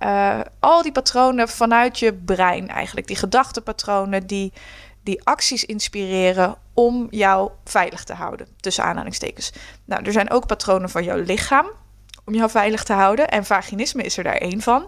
Uh, 0.00 0.40
al 0.60 0.82
die 0.82 0.92
patronen 0.92 1.48
vanuit 1.48 1.98
je 1.98 2.14
brein 2.14 2.68
eigenlijk, 2.68 3.06
die 3.06 3.16
gedachtenpatronen 3.16 4.26
die 4.26 4.52
die 5.10 5.24
acties 5.24 5.64
inspireren 5.64 6.56
om 6.74 7.06
jou 7.10 7.50
veilig 7.64 8.04
te 8.04 8.12
houden. 8.12 8.46
Tussen 8.60 8.84
aanhalingstekens. 8.84 9.52
Nou, 9.84 10.04
er 10.04 10.12
zijn 10.12 10.30
ook 10.30 10.46
patronen 10.46 10.90
van 10.90 11.04
jouw 11.04 11.22
lichaam 11.22 11.66
om 12.24 12.34
jou 12.34 12.50
veilig 12.50 12.84
te 12.84 12.92
houden. 12.92 13.28
En 13.28 13.44
vaginisme 13.44 14.02
is 14.02 14.16
er 14.16 14.24
daar 14.24 14.36
één 14.36 14.60
van. 14.60 14.82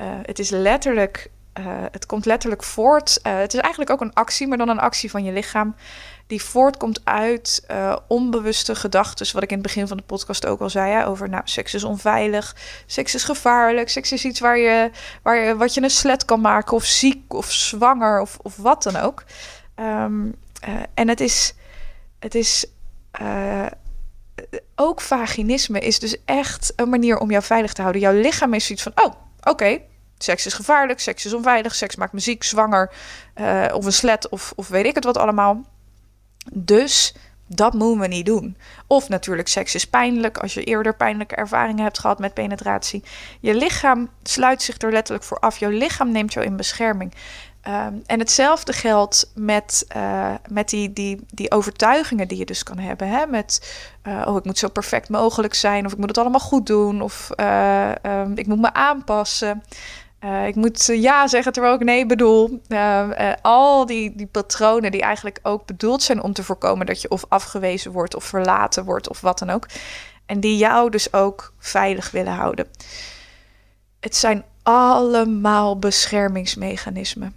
Uh, 0.00 0.06
het 0.22 0.38
is 0.38 0.50
letterlijk. 0.50 1.30
Uh, 1.58 1.66
het 1.90 2.06
komt 2.06 2.24
letterlijk 2.24 2.62
voort. 2.62 3.20
Uh, 3.22 3.38
het 3.38 3.54
is 3.54 3.60
eigenlijk 3.60 3.90
ook 3.90 4.00
een 4.00 4.14
actie, 4.14 4.46
maar 4.46 4.58
dan 4.58 4.68
een 4.68 4.78
actie 4.78 5.10
van 5.10 5.24
je 5.24 5.32
lichaam. 5.32 5.74
Die 6.28 6.42
voortkomt 6.42 7.00
uit 7.04 7.66
onbewuste 8.06 8.74
gedachten. 8.74 9.26
Wat 9.32 9.42
ik 9.42 9.50
in 9.50 9.58
het 9.58 9.66
begin 9.66 9.88
van 9.88 9.96
de 9.96 10.02
podcast 10.02 10.46
ook 10.46 10.60
al 10.60 10.70
zei. 10.70 10.92
Hè, 10.92 11.06
over 11.06 11.28
nou, 11.28 11.42
seks 11.44 11.74
is 11.74 11.84
onveilig. 11.84 12.56
Seks 12.86 13.14
is 13.14 13.24
gevaarlijk. 13.24 13.88
Seks 13.88 14.12
is 14.12 14.24
iets 14.24 14.40
waar 14.40 14.58
je, 14.58 14.90
waar 15.22 15.36
je, 15.36 15.56
wat 15.56 15.74
je 15.74 15.82
een 15.82 15.90
slet 15.90 16.24
kan 16.24 16.40
maken. 16.40 16.76
Of 16.76 16.84
ziek 16.84 17.34
of 17.34 17.52
zwanger 17.52 18.20
of, 18.20 18.38
of 18.42 18.56
wat 18.56 18.82
dan 18.82 18.96
ook. 18.96 19.24
Um, 19.76 20.34
uh, 20.68 20.74
en 20.94 21.08
het 21.08 21.20
is, 21.20 21.54
het 22.18 22.34
is 22.34 22.66
uh, 23.20 23.66
ook 24.74 25.00
vaginisme 25.00 25.80
is 25.80 25.98
dus 25.98 26.16
echt 26.24 26.72
een 26.76 26.88
manier 26.88 27.18
om 27.18 27.30
jou 27.30 27.42
veilig 27.42 27.72
te 27.72 27.80
houden. 27.80 28.02
Jouw 28.02 28.20
lichaam 28.20 28.54
is 28.54 28.66
zoiets 28.66 28.84
van, 28.84 28.92
oh, 29.04 29.14
oké, 29.42 29.78
seks 30.18 30.46
is 30.46 30.54
gevaarlijk, 30.54 31.00
seks 31.00 31.24
is 31.24 31.32
onveilig, 31.32 31.74
seks 31.74 31.96
maakt 31.96 32.12
me 32.12 32.20
ziek, 32.20 32.44
zwanger, 32.44 32.90
of 33.72 33.84
een 33.84 33.92
slet, 33.92 34.28
of, 34.28 34.52
of 34.56 34.68
weet 34.68 34.86
ik 34.86 34.94
het 34.94 35.04
wat 35.04 35.16
allemaal. 35.16 35.64
Dus 36.52 37.14
dat 37.46 37.72
moeten 37.72 38.00
we 38.00 38.06
niet 38.06 38.26
doen. 38.26 38.56
Of 38.86 39.08
natuurlijk, 39.08 39.48
seks 39.48 39.74
is 39.74 39.86
pijnlijk 39.86 40.38
als 40.38 40.54
je 40.54 40.64
eerder 40.64 40.94
pijnlijke 40.96 41.34
ervaringen 41.34 41.82
hebt 41.82 41.98
gehad 41.98 42.18
met 42.18 42.34
penetratie. 42.34 43.04
Je 43.40 43.54
lichaam 43.54 44.08
sluit 44.22 44.62
zich 44.62 44.78
er 44.78 44.92
letterlijk 44.92 45.26
voor 45.26 45.38
af. 45.38 45.58
Jouw 45.58 45.70
lichaam 45.70 46.12
neemt 46.12 46.32
jou 46.32 46.46
in 46.46 46.56
bescherming. 46.56 47.14
Ehm, 47.60 47.94
en 48.06 48.18
hetzelfde 48.18 48.72
geldt 48.72 49.30
met, 49.34 49.86
uh, 49.96 50.34
met 50.50 50.68
die, 50.68 50.92
die, 50.92 51.26
die 51.30 51.50
overtuigingen 51.50 52.28
die 52.28 52.38
je 52.38 52.44
dus 52.44 52.62
kan 52.62 52.78
hebben. 52.78 53.08
Hè? 53.08 53.26
Met, 53.26 53.78
uh, 54.06 54.24
oh, 54.26 54.36
ik 54.36 54.44
moet 54.44 54.58
zo 54.58 54.68
perfect 54.68 55.08
mogelijk 55.08 55.54
zijn, 55.54 55.86
of 55.86 55.92
ik 55.92 55.98
moet 55.98 56.08
het 56.08 56.18
allemaal 56.18 56.40
goed 56.40 56.66
doen, 56.66 57.02
of 57.02 57.30
uh, 57.36 57.90
um, 58.02 58.36
ik 58.36 58.46
moet 58.46 58.60
me 58.60 58.72
aanpassen. 58.72 59.62
Ik 60.46 60.54
moet 60.54 60.86
ja 60.86 61.26
zeggen 61.26 61.52
terwijl 61.52 61.74
ik 61.74 61.84
nee 61.84 62.06
bedoel. 62.06 62.60
Ehm, 62.68 63.34
al 63.42 63.86
die, 63.86 64.16
die 64.16 64.26
patronen 64.26 64.90
die 64.90 65.02
eigenlijk 65.02 65.38
ook 65.42 65.66
bedoeld 65.66 66.02
zijn 66.02 66.22
om 66.22 66.32
te 66.32 66.44
voorkomen 66.44 66.86
dat 66.86 67.02
je 67.02 67.10
of 67.10 67.24
afgewezen 67.28 67.92
wordt 67.92 68.14
of 68.14 68.24
verlaten 68.24 68.84
wordt 68.84 69.08
of 69.08 69.20
wat 69.20 69.38
dan 69.38 69.50
ook. 69.50 69.66
En 70.26 70.40
die 70.40 70.56
jou 70.56 70.90
dus 70.90 71.12
ook 71.12 71.52
veilig 71.58 72.10
willen 72.10 72.32
houden. 72.32 72.66
Het 74.00 74.16
zijn 74.16 74.44
allemaal 74.62 75.78
beschermingsmechanismen. 75.78 77.36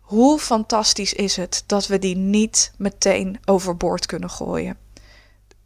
Hoe 0.00 0.38
fantastisch 0.38 1.12
is 1.12 1.36
het 1.36 1.64
dat 1.66 1.86
we 1.86 1.98
die 1.98 2.16
niet 2.16 2.72
meteen 2.76 3.40
overboord 3.44 4.06
kunnen 4.06 4.30
gooien? 4.30 4.76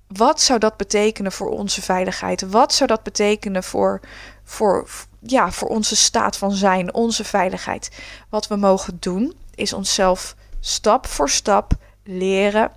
Wat 0.06 0.40
zou 0.40 0.58
dat 0.58 0.76
betekenen 0.76 1.32
voor 1.32 1.48
onze 1.48 1.82
veiligheid? 1.82 2.40
Wat 2.50 2.74
zou 2.74 2.88
dat 2.88 3.02
betekenen 3.02 3.62
voor, 3.62 4.00
voor, 4.52 4.88
ja, 5.20 5.52
voor 5.52 5.68
onze 5.68 5.96
staat 5.96 6.36
van 6.36 6.52
zijn, 6.52 6.94
onze 6.94 7.24
veiligheid? 7.24 7.90
Wat 8.28 8.46
we 8.46 8.56
mogen 8.56 8.96
doen, 9.00 9.34
is 9.54 9.72
onszelf 9.72 10.34
stap 10.60 11.06
voor 11.06 11.30
stap 11.30 11.72
leren 12.04 12.72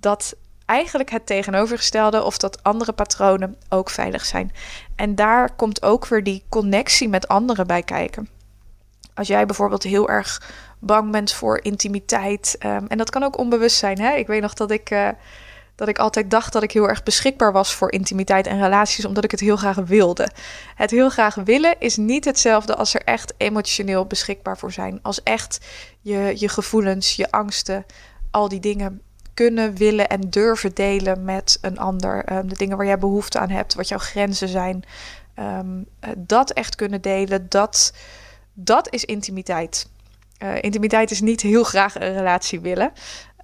dat 0.00 0.34
eigenlijk 0.66 1.10
het 1.10 1.26
tegenovergestelde 1.26 2.22
of 2.22 2.38
dat 2.38 2.62
andere 2.62 2.92
patronen 2.92 3.56
ook 3.68 3.90
veilig 3.90 4.24
zijn. 4.24 4.52
En 4.96 5.14
daar 5.14 5.54
komt 5.54 5.82
ook 5.82 6.06
weer 6.06 6.24
die 6.24 6.44
connectie 6.48 7.08
met 7.08 7.28
anderen 7.28 7.66
bij 7.66 7.82
kijken. 7.82 8.28
Als 9.14 9.26
jij 9.26 9.46
bijvoorbeeld 9.46 9.82
heel 9.82 10.08
erg 10.08 10.42
bang 10.78 11.10
bent 11.10 11.32
voor 11.32 11.60
intimiteit. 11.62 12.56
Um, 12.66 12.86
en 12.86 12.98
dat 12.98 13.10
kan 13.10 13.22
ook 13.22 13.38
onbewust 13.38 13.76
zijn. 13.76 14.00
Hè? 14.00 14.14
Ik 14.14 14.26
weet 14.26 14.42
nog 14.42 14.54
dat 14.54 14.70
ik, 14.70 14.90
uh, 14.90 15.08
dat 15.76 15.88
ik 15.88 15.98
altijd 15.98 16.30
dacht 16.30 16.52
dat 16.52 16.62
ik 16.62 16.72
heel 16.72 16.88
erg 16.88 17.02
beschikbaar 17.02 17.52
was 17.52 17.74
voor 17.74 17.92
intimiteit 17.92 18.46
en 18.46 18.60
relaties, 18.60 19.04
omdat 19.04 19.24
ik 19.24 19.30
het 19.30 19.40
heel 19.40 19.56
graag 19.56 19.76
wilde. 19.76 20.30
Het 20.74 20.90
heel 20.90 21.10
graag 21.10 21.34
willen 21.34 21.74
is 21.78 21.96
niet 21.96 22.24
hetzelfde 22.24 22.76
als 22.76 22.94
er 22.94 23.02
echt 23.02 23.34
emotioneel 23.36 24.06
beschikbaar 24.06 24.58
voor 24.58 24.72
zijn. 24.72 24.98
Als 25.02 25.22
echt 25.22 25.66
je, 26.00 26.32
je 26.36 26.48
gevoelens, 26.48 27.16
je 27.16 27.30
angsten, 27.30 27.86
al 28.30 28.48
die 28.48 28.60
dingen 28.60 29.00
kunnen, 29.34 29.76
willen 29.76 30.08
en 30.08 30.20
durven 30.20 30.74
delen 30.74 31.24
met 31.24 31.58
een 31.60 31.78
ander. 31.78 32.32
Um, 32.32 32.48
de 32.48 32.56
dingen 32.56 32.76
waar 32.76 32.86
jij 32.86 32.98
behoefte 32.98 33.38
aan 33.38 33.50
hebt, 33.50 33.74
wat 33.74 33.88
jouw 33.88 33.98
grenzen 33.98 34.48
zijn. 34.48 34.84
Um, 35.38 35.86
dat 36.18 36.50
echt 36.50 36.74
kunnen 36.74 37.00
delen, 37.00 37.46
dat, 37.48 37.92
dat 38.52 38.92
is 38.92 39.04
intimiteit. 39.04 39.88
Uh, 40.42 40.54
intimiteit 40.60 41.10
is 41.10 41.20
niet 41.20 41.40
heel 41.40 41.64
graag 41.64 41.94
een 41.94 42.14
relatie 42.14 42.60
willen. 42.60 42.92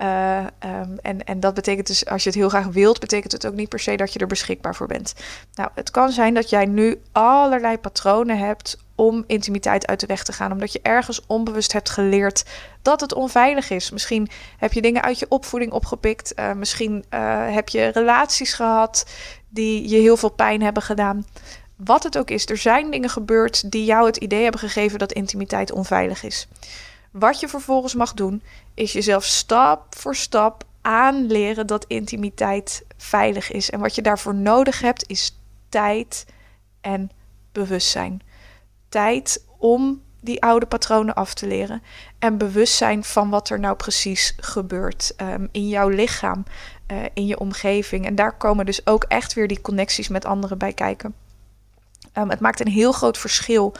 Uh, 0.03 0.39
um, 0.39 0.99
en, 1.03 1.25
en 1.25 1.41
dat 1.41 1.55
betekent 1.55 1.87
dus, 1.87 2.07
als 2.07 2.23
je 2.23 2.29
het 2.29 2.39
heel 2.39 2.49
graag 2.49 2.67
wilt, 2.67 3.01
betekent 3.01 3.33
het 3.33 3.47
ook 3.47 3.55
niet 3.55 3.69
per 3.69 3.79
se 3.79 3.97
dat 3.97 4.13
je 4.13 4.19
er 4.19 4.27
beschikbaar 4.27 4.75
voor 4.75 4.87
bent. 4.87 5.15
Nou, 5.55 5.71
het 5.75 5.91
kan 5.91 6.11
zijn 6.11 6.35
dat 6.35 6.51
jij 6.51 6.67
nu 6.67 7.01
allerlei 7.13 7.79
patronen 7.79 8.39
hebt 8.39 8.79
om 8.95 9.25
intimiteit 9.27 9.87
uit 9.87 10.01
de 10.01 10.07
weg 10.07 10.23
te 10.23 10.33
gaan, 10.33 10.53
omdat 10.53 10.73
je 10.73 10.81
ergens 10.83 11.27
onbewust 11.27 11.73
hebt 11.73 11.91
geleerd 11.91 12.45
dat 12.83 13.01
het 13.01 13.15
onveilig 13.15 13.71
is. 13.71 13.91
Misschien 13.91 14.29
heb 14.59 14.73
je 14.73 14.83
dingen 14.83 15.03
uit 15.03 15.19
je 15.19 15.27
opvoeding 15.29 15.73
opgepikt, 15.73 16.33
uh, 16.39 16.53
misschien 16.53 17.05
heb 17.51 17.69
je 17.69 17.87
relaties 17.87 18.53
gehad 18.55 19.07
die 19.49 19.89
je 19.89 19.97
heel 19.97 20.17
veel 20.17 20.31
pijn 20.31 20.63
hebben 20.63 20.83
gedaan 20.83 21.25
wat 21.85 22.03
het 22.03 22.19
ook 22.19 22.31
is, 22.31 22.49
er 22.49 22.57
zijn 22.57 22.91
dingen 22.91 23.11
gebeurd 23.11 23.71
die 23.71 23.85
jou 23.85 24.07
het 24.07 24.17
idee 24.17 24.43
hebben 24.43 24.61
gegeven 24.61 24.99
dat 24.99 25.13
intimiteit 25.13 25.73
onveilig 25.73 26.23
is. 26.23 26.49
Wat 27.11 27.41
je 27.41 27.49
vervolgens 27.49 27.95
mag 27.95 28.15
doen, 28.15 28.43
is 28.75 28.93
jezelf 28.93 29.25
stap 29.25 29.97
voor 29.97 30.17
stap 30.17 30.65
aanleren 30.81 31.67
dat 31.67 31.85
intimiteit 31.85 32.85
veilig 32.97 33.51
is. 33.51 33.71
En 33.71 33.81
wat 33.81 33.95
je 33.95 34.03
daarvoor 34.03 34.35
nodig 34.35 34.81
hebt, 34.81 35.09
is 35.09 35.39
tijd 35.69 36.27
en 36.81 37.11
bewustzijn. 37.53 38.23
Tijd 38.89 39.45
om 39.59 40.03
die 40.21 40.43
oude 40.43 40.67
patronen 40.67 41.15
af 41.15 41.35
te 41.35 41.47
leren. 41.47 41.83
En 42.19 42.39
bewustzijn 42.39 43.05
van 43.05 43.31
wat 43.31 43.49
er 43.51 43.61
nou 43.61 43.77
precies 43.77 44.35
gebeurt 44.37 45.15
um, 45.17 45.49
in 45.53 45.69
jouw 45.69 45.89
lichaam, 45.89 46.45
uh, 46.93 46.99
in 47.15 47.27
je 47.27 47.39
omgeving. 47.39 48.07
En 48.07 48.15
daar 48.15 48.37
komen 48.37 48.67
dus 48.67 48.87
ook 48.87 49.05
echt 49.05 49.33
weer 49.35 49.49
die 49.49 49.61
connecties 49.61 50.09
met 50.09 50.25
anderen 50.25 50.59
bij 50.59 50.73
kijken. 50.73 51.15
Um, 52.19 52.31
het 52.31 52.41
maakt 52.41 52.61
een 52.61 52.73
heel 52.73 52.93
groot 52.93 53.19
verschil 53.19 53.75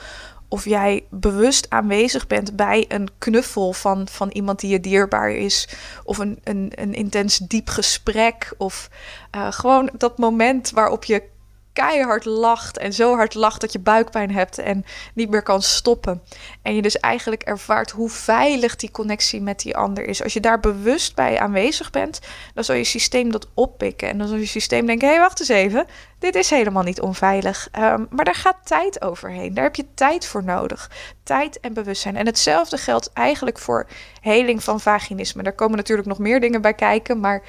of 0.53 0.65
jij 0.65 1.05
bewust 1.09 1.65
aanwezig 1.69 2.27
bent 2.27 2.55
bij 2.55 2.85
een 2.87 3.09
knuffel 3.17 3.73
van, 3.73 4.07
van 4.07 4.29
iemand 4.29 4.59
die 4.59 4.69
je 4.69 4.79
dierbaar 4.79 5.31
is, 5.31 5.69
of 6.03 6.17
een, 6.17 6.39
een, 6.43 6.71
een 6.75 6.93
intens 6.93 7.37
diep 7.37 7.69
gesprek, 7.69 8.53
of 8.57 8.89
uh, 9.35 9.51
gewoon 9.51 9.89
dat 9.97 10.17
moment 10.17 10.71
waarop 10.71 11.03
je 11.03 11.23
keihard 11.73 12.25
lacht 12.25 12.77
en 12.77 12.93
zo 12.93 13.15
hard 13.15 13.33
lacht 13.33 13.61
dat 13.61 13.71
je 13.71 13.79
buikpijn 13.79 14.31
hebt 14.31 14.57
en 14.57 14.85
niet 15.13 15.29
meer 15.29 15.41
kan 15.41 15.61
stoppen. 15.61 16.21
En 16.61 16.75
je 16.75 16.81
dus 16.81 16.99
eigenlijk 16.99 17.43
ervaart 17.43 17.91
hoe 17.91 18.09
veilig 18.09 18.75
die 18.75 18.91
connectie 18.91 19.41
met 19.41 19.59
die 19.59 19.77
ander 19.77 20.05
is. 20.07 20.23
Als 20.23 20.33
je 20.33 20.39
daar 20.39 20.59
bewust 20.59 21.15
bij 21.15 21.39
aanwezig 21.39 21.89
bent, 21.89 22.19
dan 22.53 22.63
zal 22.63 22.75
je 22.75 22.83
systeem 22.83 23.31
dat 23.31 23.47
oppikken. 23.53 24.09
En 24.09 24.17
dan 24.17 24.27
zal 24.27 24.37
je 24.37 24.45
systeem 24.45 24.85
denken: 24.85 25.07
hé, 25.07 25.13
hey, 25.13 25.23
wacht 25.23 25.39
eens 25.39 25.49
even, 25.49 25.85
dit 26.19 26.35
is 26.35 26.49
helemaal 26.49 26.83
niet 26.83 27.01
onveilig. 27.01 27.67
Um, 27.79 28.07
maar 28.09 28.25
daar 28.25 28.35
gaat 28.35 28.57
tijd 28.63 29.01
overheen. 29.01 29.53
Daar 29.53 29.63
heb 29.63 29.75
je 29.75 29.85
tijd 29.93 30.25
voor 30.25 30.43
nodig. 30.43 30.91
Tijd 31.23 31.59
en 31.59 31.73
bewustzijn. 31.73 32.15
En 32.15 32.25
hetzelfde 32.25 32.77
geldt 32.77 33.13
eigenlijk 33.13 33.59
voor 33.59 33.87
heling 34.21 34.63
van 34.63 34.79
vaginisme. 34.79 35.43
Daar 35.43 35.53
komen 35.53 35.77
natuurlijk 35.77 36.07
nog 36.07 36.19
meer 36.19 36.39
dingen 36.39 36.61
bij 36.61 36.73
kijken, 36.73 37.19
maar 37.19 37.43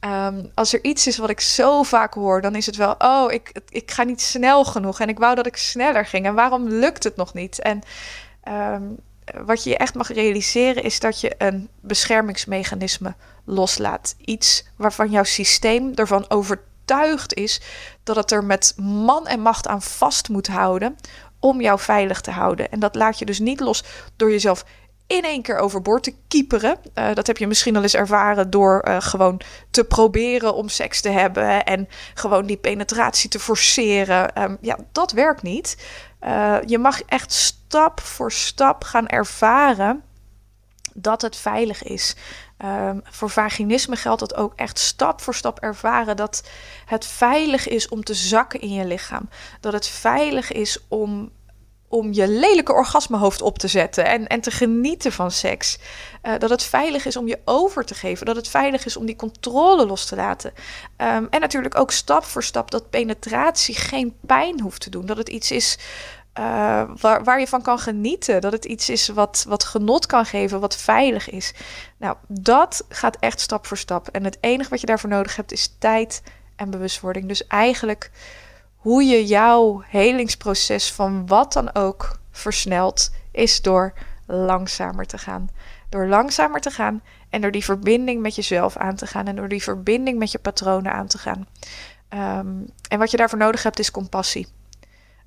Um, 0.00 0.50
als 0.54 0.72
er 0.72 0.84
iets 0.84 1.06
is 1.06 1.18
wat 1.18 1.30
ik 1.30 1.40
zo 1.40 1.82
vaak 1.82 2.14
hoor, 2.14 2.40
dan 2.40 2.54
is 2.54 2.66
het 2.66 2.76
wel: 2.76 2.94
oh, 2.98 3.32
ik, 3.32 3.60
ik 3.68 3.90
ga 3.90 4.02
niet 4.02 4.20
snel 4.20 4.64
genoeg 4.64 5.00
en 5.00 5.08
ik 5.08 5.18
wou 5.18 5.34
dat 5.34 5.46
ik 5.46 5.56
sneller 5.56 6.06
ging. 6.06 6.26
En 6.26 6.34
waarom 6.34 6.68
lukt 6.68 7.04
het 7.04 7.16
nog 7.16 7.34
niet? 7.34 7.60
En 7.60 7.82
um, 8.48 8.96
wat 9.44 9.64
je 9.64 9.76
echt 9.76 9.94
mag 9.94 10.08
realiseren 10.12 10.82
is 10.82 11.00
dat 11.00 11.20
je 11.20 11.34
een 11.38 11.68
beschermingsmechanisme 11.80 13.14
loslaat. 13.44 14.14
Iets 14.24 14.64
waarvan 14.76 15.10
jouw 15.10 15.24
systeem 15.24 15.92
ervan 15.94 16.30
overtuigd 16.30 17.34
is 17.34 17.60
dat 18.02 18.16
het 18.16 18.30
er 18.30 18.44
met 18.44 18.74
man 18.76 19.26
en 19.26 19.40
macht 19.40 19.66
aan 19.66 19.82
vast 19.82 20.28
moet 20.28 20.46
houden 20.46 20.96
om 21.40 21.60
jou 21.60 21.78
veilig 21.78 22.20
te 22.20 22.30
houden. 22.30 22.70
En 22.70 22.80
dat 22.80 22.94
laat 22.94 23.18
je 23.18 23.24
dus 23.24 23.38
niet 23.38 23.60
los 23.60 23.84
door 24.16 24.30
jezelf 24.30 24.64
in 25.08 25.24
één 25.24 25.42
keer 25.42 25.58
overboord 25.58 26.02
te 26.02 26.14
kieperen. 26.28 26.78
Uh, 26.94 27.14
dat 27.14 27.26
heb 27.26 27.36
je 27.36 27.46
misschien 27.46 27.76
al 27.76 27.82
eens 27.82 27.94
ervaren 27.94 28.50
door 28.50 28.84
uh, 28.88 28.96
gewoon 29.00 29.40
te 29.70 29.84
proberen 29.84 30.54
om 30.54 30.68
seks 30.68 31.00
te 31.00 31.08
hebben 31.08 31.64
en 31.64 31.88
gewoon 32.14 32.46
die 32.46 32.56
penetratie 32.56 33.30
te 33.30 33.38
forceren. 33.38 34.42
Um, 34.42 34.58
ja, 34.60 34.78
dat 34.92 35.12
werkt 35.12 35.42
niet. 35.42 35.76
Uh, 36.24 36.56
je 36.66 36.78
mag 36.78 37.02
echt 37.02 37.32
stap 37.32 38.00
voor 38.00 38.32
stap 38.32 38.84
gaan 38.84 39.06
ervaren 39.06 40.02
dat 40.94 41.22
het 41.22 41.36
veilig 41.36 41.82
is. 41.82 42.16
Um, 42.64 43.00
voor 43.04 43.30
vaginisme 43.30 43.96
geldt 43.96 44.20
dat 44.20 44.34
ook 44.34 44.52
echt 44.56 44.78
stap 44.78 45.20
voor 45.20 45.34
stap 45.34 45.58
ervaren 45.58 46.16
dat 46.16 46.48
het 46.86 47.06
veilig 47.06 47.68
is 47.68 47.88
om 47.88 48.04
te 48.04 48.14
zakken 48.14 48.60
in 48.60 48.72
je 48.72 48.84
lichaam. 48.84 49.28
Dat 49.60 49.72
het 49.72 49.86
veilig 49.86 50.52
is 50.52 50.78
om 50.88 51.30
om 51.88 52.12
je 52.12 52.28
lelijke 52.28 52.72
orgasmehoofd 52.72 53.42
op 53.42 53.58
te 53.58 53.68
zetten 53.68 54.04
en, 54.04 54.26
en 54.26 54.40
te 54.40 54.50
genieten 54.50 55.12
van 55.12 55.30
seks. 55.30 55.78
Uh, 56.22 56.32
dat 56.38 56.50
het 56.50 56.62
veilig 56.62 57.06
is 57.06 57.16
om 57.16 57.26
je 57.26 57.38
over 57.44 57.84
te 57.84 57.94
geven. 57.94 58.26
Dat 58.26 58.36
het 58.36 58.48
veilig 58.48 58.84
is 58.84 58.96
om 58.96 59.06
die 59.06 59.16
controle 59.16 59.86
los 59.86 60.04
te 60.04 60.16
laten. 60.16 60.52
Um, 60.96 61.26
en 61.30 61.40
natuurlijk 61.40 61.78
ook 61.78 61.90
stap 61.90 62.24
voor 62.24 62.44
stap 62.44 62.70
dat 62.70 62.90
penetratie 62.90 63.74
geen 63.74 64.14
pijn 64.26 64.60
hoeft 64.60 64.80
te 64.80 64.90
doen. 64.90 65.06
Dat 65.06 65.16
het 65.16 65.28
iets 65.28 65.50
is 65.50 65.78
uh, 66.38 66.82
waar, 67.00 67.24
waar 67.24 67.40
je 67.40 67.46
van 67.46 67.62
kan 67.62 67.78
genieten. 67.78 68.40
Dat 68.40 68.52
het 68.52 68.64
iets 68.64 68.88
is 68.88 69.08
wat, 69.08 69.44
wat 69.48 69.64
genot 69.64 70.06
kan 70.06 70.24
geven, 70.24 70.60
wat 70.60 70.76
veilig 70.76 71.30
is. 71.30 71.52
Nou, 71.98 72.16
dat 72.28 72.84
gaat 72.88 73.16
echt 73.20 73.40
stap 73.40 73.66
voor 73.66 73.78
stap. 73.78 74.08
En 74.08 74.24
het 74.24 74.38
enige 74.40 74.70
wat 74.70 74.80
je 74.80 74.86
daarvoor 74.86 75.10
nodig 75.10 75.36
hebt 75.36 75.52
is 75.52 75.74
tijd 75.78 76.22
en 76.56 76.70
bewustwording. 76.70 77.28
Dus 77.28 77.46
eigenlijk 77.46 78.10
hoe 78.78 79.04
je 79.04 79.26
jouw 79.26 79.82
helingsproces 79.86 80.92
van 80.92 81.26
wat 81.26 81.52
dan 81.52 81.74
ook 81.74 82.18
versnelt, 82.30 83.10
is 83.30 83.62
door 83.62 83.92
langzamer 84.26 85.06
te 85.06 85.18
gaan. 85.18 85.50
Door 85.88 86.06
langzamer 86.06 86.60
te 86.60 86.70
gaan 86.70 87.02
en 87.30 87.40
door 87.40 87.50
die 87.50 87.64
verbinding 87.64 88.20
met 88.22 88.34
jezelf 88.34 88.76
aan 88.76 88.94
te 88.94 89.06
gaan 89.06 89.26
en 89.26 89.36
door 89.36 89.48
die 89.48 89.62
verbinding 89.62 90.18
met 90.18 90.32
je 90.32 90.38
patronen 90.38 90.92
aan 90.92 91.06
te 91.06 91.18
gaan. 91.18 91.46
Um, 92.14 92.66
en 92.88 92.98
wat 92.98 93.10
je 93.10 93.16
daarvoor 93.16 93.38
nodig 93.38 93.62
hebt 93.62 93.78
is 93.78 93.90
compassie. 93.90 94.46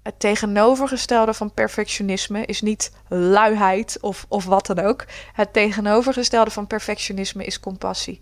Het 0.01 0.19
tegenovergestelde 0.19 1.33
van 1.33 1.53
perfectionisme 1.53 2.45
is 2.45 2.61
niet 2.61 2.91
luiheid 3.07 3.97
of, 4.01 4.25
of 4.29 4.45
wat 4.45 4.65
dan 4.65 4.79
ook. 4.79 5.05
Het 5.33 5.53
tegenovergestelde 5.53 6.51
van 6.51 6.67
perfectionisme 6.67 7.45
is 7.45 7.59
compassie. 7.59 8.21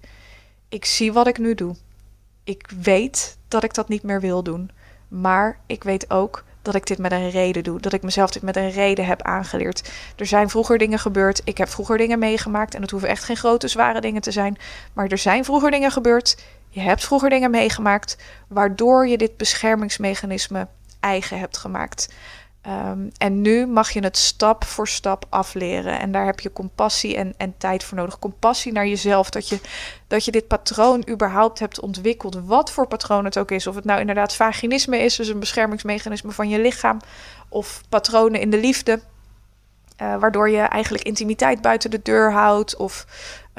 Ik 0.69 0.85
zie 0.85 1.13
wat 1.13 1.27
ik 1.27 1.37
nu 1.37 1.55
doe. 1.55 1.75
Ik 2.43 2.69
weet 2.81 3.37
dat 3.47 3.63
ik 3.63 3.73
dat 3.73 3.87
niet 3.87 4.03
meer 4.03 4.21
wil 4.21 4.43
doen. 4.43 4.71
Maar 5.09 5.59
ik 5.65 5.83
weet 5.83 6.09
ook 6.09 6.43
dat 6.61 6.75
ik 6.75 6.87
dit 6.87 6.97
met 6.97 7.11
een 7.11 7.29
reden 7.29 7.63
doe. 7.63 7.79
Dat 7.79 7.93
ik 7.93 8.03
mezelf 8.03 8.31
dit 8.31 8.41
met 8.41 8.55
een 8.55 8.71
reden 8.71 9.05
heb 9.05 9.21
aangeleerd. 9.21 9.91
Er 10.15 10.25
zijn 10.25 10.49
vroeger 10.49 10.77
dingen 10.77 10.99
gebeurd. 10.99 11.41
Ik 11.43 11.57
heb 11.57 11.69
vroeger 11.69 11.97
dingen 11.97 12.19
meegemaakt. 12.19 12.75
En 12.75 12.81
het 12.81 12.91
hoeven 12.91 13.09
echt 13.09 13.23
geen 13.23 13.37
grote, 13.37 13.67
zware 13.67 14.01
dingen 14.01 14.21
te 14.21 14.31
zijn. 14.31 14.57
Maar 14.93 15.07
er 15.07 15.17
zijn 15.17 15.45
vroeger 15.45 15.71
dingen 15.71 15.91
gebeurd. 15.91 16.43
Je 16.69 16.79
hebt 16.79 17.05
vroeger 17.05 17.29
dingen 17.29 17.51
meegemaakt. 17.51 18.17
Waardoor 18.47 19.07
je 19.07 19.17
dit 19.17 19.37
beschermingsmechanisme 19.37 20.67
eigen 20.99 21.39
hebt 21.39 21.57
gemaakt. 21.57 22.13
Ehm, 22.61 23.09
en 23.17 23.41
nu 23.41 23.67
mag 23.67 23.91
je 23.91 23.99
het 23.99 24.17
stap 24.17 24.63
voor 24.63 24.87
stap 24.87 25.25
afleren. 25.29 25.99
En 25.99 26.11
daar 26.11 26.25
heb 26.25 26.39
je 26.39 26.53
compassie 26.53 27.15
en, 27.15 27.33
en 27.37 27.57
tijd 27.57 27.83
voor 27.83 27.97
nodig. 27.97 28.19
Compassie 28.19 28.71
naar 28.71 28.87
jezelf. 28.87 29.29
Dat 29.29 29.49
je, 29.49 29.59
dat 30.07 30.25
je 30.25 30.31
dit 30.31 30.47
patroon 30.47 31.07
überhaupt 31.09 31.59
hebt 31.59 31.79
ontwikkeld. 31.79 32.35
Wat 32.45 32.71
voor 32.71 32.87
patroon 32.87 33.25
het 33.25 33.37
ook 33.37 33.51
is. 33.51 33.67
Of 33.67 33.75
het 33.75 33.85
nou 33.85 33.99
inderdaad 33.99 34.35
vaginisme 34.35 34.97
is, 34.97 35.15
dus 35.15 35.27
een 35.27 35.39
beschermingsmechanisme 35.39 36.31
van 36.31 36.49
je 36.49 36.59
lichaam. 36.59 36.99
Of 37.49 37.81
patronen 37.89 38.41
in 38.41 38.49
de 38.49 38.59
liefde. 38.59 38.99
Uh, 40.01 40.19
waardoor 40.19 40.49
je 40.49 40.61
eigenlijk 40.61 41.03
intimiteit 41.03 41.61
buiten 41.61 41.91
de 41.91 42.01
deur 42.03 42.31
houdt. 42.31 42.75
Of 42.75 43.05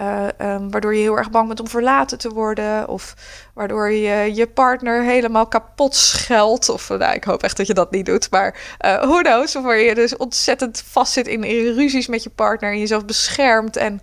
uh, 0.00 0.26
um, 0.38 0.70
waardoor 0.70 0.94
je 0.94 1.00
heel 1.00 1.16
erg 1.16 1.30
bang 1.30 1.46
bent 1.46 1.60
om 1.60 1.68
verlaten 1.68 2.18
te 2.18 2.28
worden. 2.28 2.88
Of 2.88 3.14
waardoor 3.54 3.90
je 3.90 4.34
je 4.34 4.46
partner 4.46 5.02
helemaal 5.02 5.46
kapot 5.46 5.94
scheldt. 5.94 6.68
Of 6.68 6.88
nou, 6.88 7.14
ik 7.14 7.24
hoop 7.24 7.42
echt 7.42 7.56
dat 7.56 7.66
je 7.66 7.74
dat 7.74 7.90
niet 7.90 8.06
doet. 8.06 8.30
Maar 8.30 8.76
uh, 8.84 9.02
who 9.02 9.20
knows? 9.20 9.54
Waar 9.54 9.78
je 9.78 9.94
dus 9.94 10.16
ontzettend 10.16 10.82
vastzit 10.86 11.26
in, 11.26 11.44
in 11.44 11.74
ruzies 11.74 12.06
met 12.06 12.22
je 12.22 12.30
partner. 12.30 12.72
En 12.72 12.78
jezelf 12.78 13.04
beschermt. 13.04 13.76
En 13.76 14.00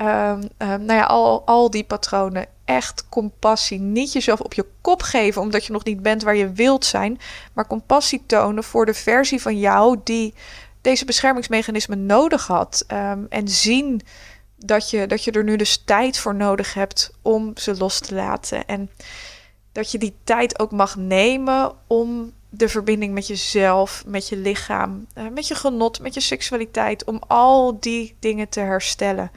um, 0.00 0.48
um, 0.58 0.84
nou 0.84 0.92
ja, 0.92 1.04
al, 1.04 1.42
al 1.46 1.70
die 1.70 1.84
patronen. 1.84 2.46
Echt 2.64 3.08
compassie. 3.08 3.80
Niet 3.80 4.12
jezelf 4.12 4.40
op 4.40 4.54
je 4.54 4.66
kop 4.80 5.02
geven 5.02 5.42
omdat 5.42 5.64
je 5.64 5.72
nog 5.72 5.84
niet 5.84 6.02
bent 6.02 6.22
waar 6.22 6.36
je 6.36 6.52
wilt 6.52 6.84
zijn. 6.84 7.20
Maar 7.52 7.66
compassie 7.66 8.22
tonen 8.26 8.64
voor 8.64 8.86
de 8.86 8.94
versie 8.94 9.42
van 9.42 9.58
jou 9.58 9.96
die 10.04 10.34
deze 10.80 11.04
beschermingsmechanismen 11.04 12.06
nodig 12.06 12.46
had. 12.46 12.84
En 13.28 13.48
zien 13.48 14.02
dat 14.58 14.90
je, 14.90 15.06
dat 15.06 15.24
je 15.24 15.30
er 15.30 15.44
nu 15.44 15.56
dus 15.56 15.82
tijd 15.84 16.18
voor 16.18 16.34
nodig 16.34 16.74
hebt 16.74 17.10
om 17.22 17.56
ze 17.56 17.76
los 17.76 18.00
te 18.00 18.14
laten. 18.14 18.66
En 18.66 18.90
dat 19.72 19.90
je 19.90 19.98
die 19.98 20.14
tijd 20.24 20.58
ook 20.58 20.70
mag 20.70 20.96
nemen 20.96 21.72
om 21.86 22.32
de 22.50 22.68
verbinding 22.68 23.14
met 23.14 23.26
jezelf, 23.26 24.04
met 24.06 24.28
je 24.28 24.36
lichaam, 24.36 25.06
uh, 25.14 25.24
met 25.34 25.48
je 25.48 25.54
genot, 25.54 26.00
met 26.00 26.14
je 26.14 26.20
seksualiteit, 26.20 27.04
om 27.04 27.20
al 27.26 27.80
die 27.80 28.16
dingen 28.18 28.48
te 28.48 28.60
herstellen. 28.60 29.30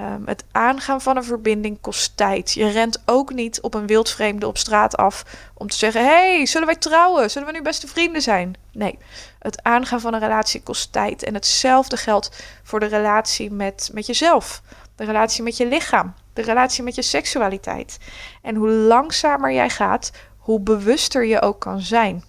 Um, 0.00 0.22
het 0.26 0.44
aangaan 0.52 1.00
van 1.00 1.16
een 1.16 1.24
verbinding 1.24 1.80
kost 1.80 2.16
tijd. 2.16 2.52
Je 2.52 2.68
rent 2.68 3.02
ook 3.04 3.32
niet 3.32 3.60
op 3.60 3.74
een 3.74 3.86
wildvreemde 3.86 4.46
op 4.46 4.58
straat 4.58 4.96
af 4.96 5.24
om 5.54 5.68
te 5.68 5.76
zeggen: 5.76 6.04
hey, 6.04 6.46
zullen 6.46 6.66
wij 6.66 6.76
trouwen? 6.76 7.30
Zullen 7.30 7.48
we 7.48 7.54
nu 7.54 7.62
beste 7.62 7.86
vrienden 7.86 8.22
zijn? 8.22 8.56
Nee, 8.72 8.98
het 9.38 9.62
aangaan 9.62 10.00
van 10.00 10.14
een 10.14 10.20
relatie 10.20 10.62
kost 10.62 10.92
tijd. 10.92 11.22
En 11.22 11.34
hetzelfde 11.34 11.96
geldt 11.96 12.44
voor 12.62 12.80
de 12.80 12.86
relatie 12.86 13.50
met, 13.50 13.90
met 13.92 14.06
jezelf, 14.06 14.62
de 14.94 15.04
relatie 15.04 15.42
met 15.42 15.56
je 15.56 15.66
lichaam, 15.66 16.14
de 16.32 16.42
relatie 16.42 16.82
met 16.82 16.94
je 16.94 17.02
seksualiteit. 17.02 17.98
En 18.42 18.54
hoe 18.54 18.70
langzamer 18.70 19.52
jij 19.52 19.70
gaat, 19.70 20.12
hoe 20.36 20.60
bewuster 20.60 21.24
je 21.24 21.42
ook 21.42 21.60
kan 21.60 21.80
zijn. 21.80 22.24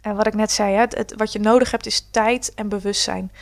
En 0.00 0.16
wat 0.16 0.26
ik 0.26 0.34
net 0.34 0.50
zei, 0.50 0.74
het, 0.74 1.14
wat 1.16 1.32
je 1.32 1.40
nodig 1.40 1.70
hebt 1.70 1.86
is 1.86 2.08
tijd 2.10 2.54
en 2.54 2.68
bewustzijn. 2.68 3.32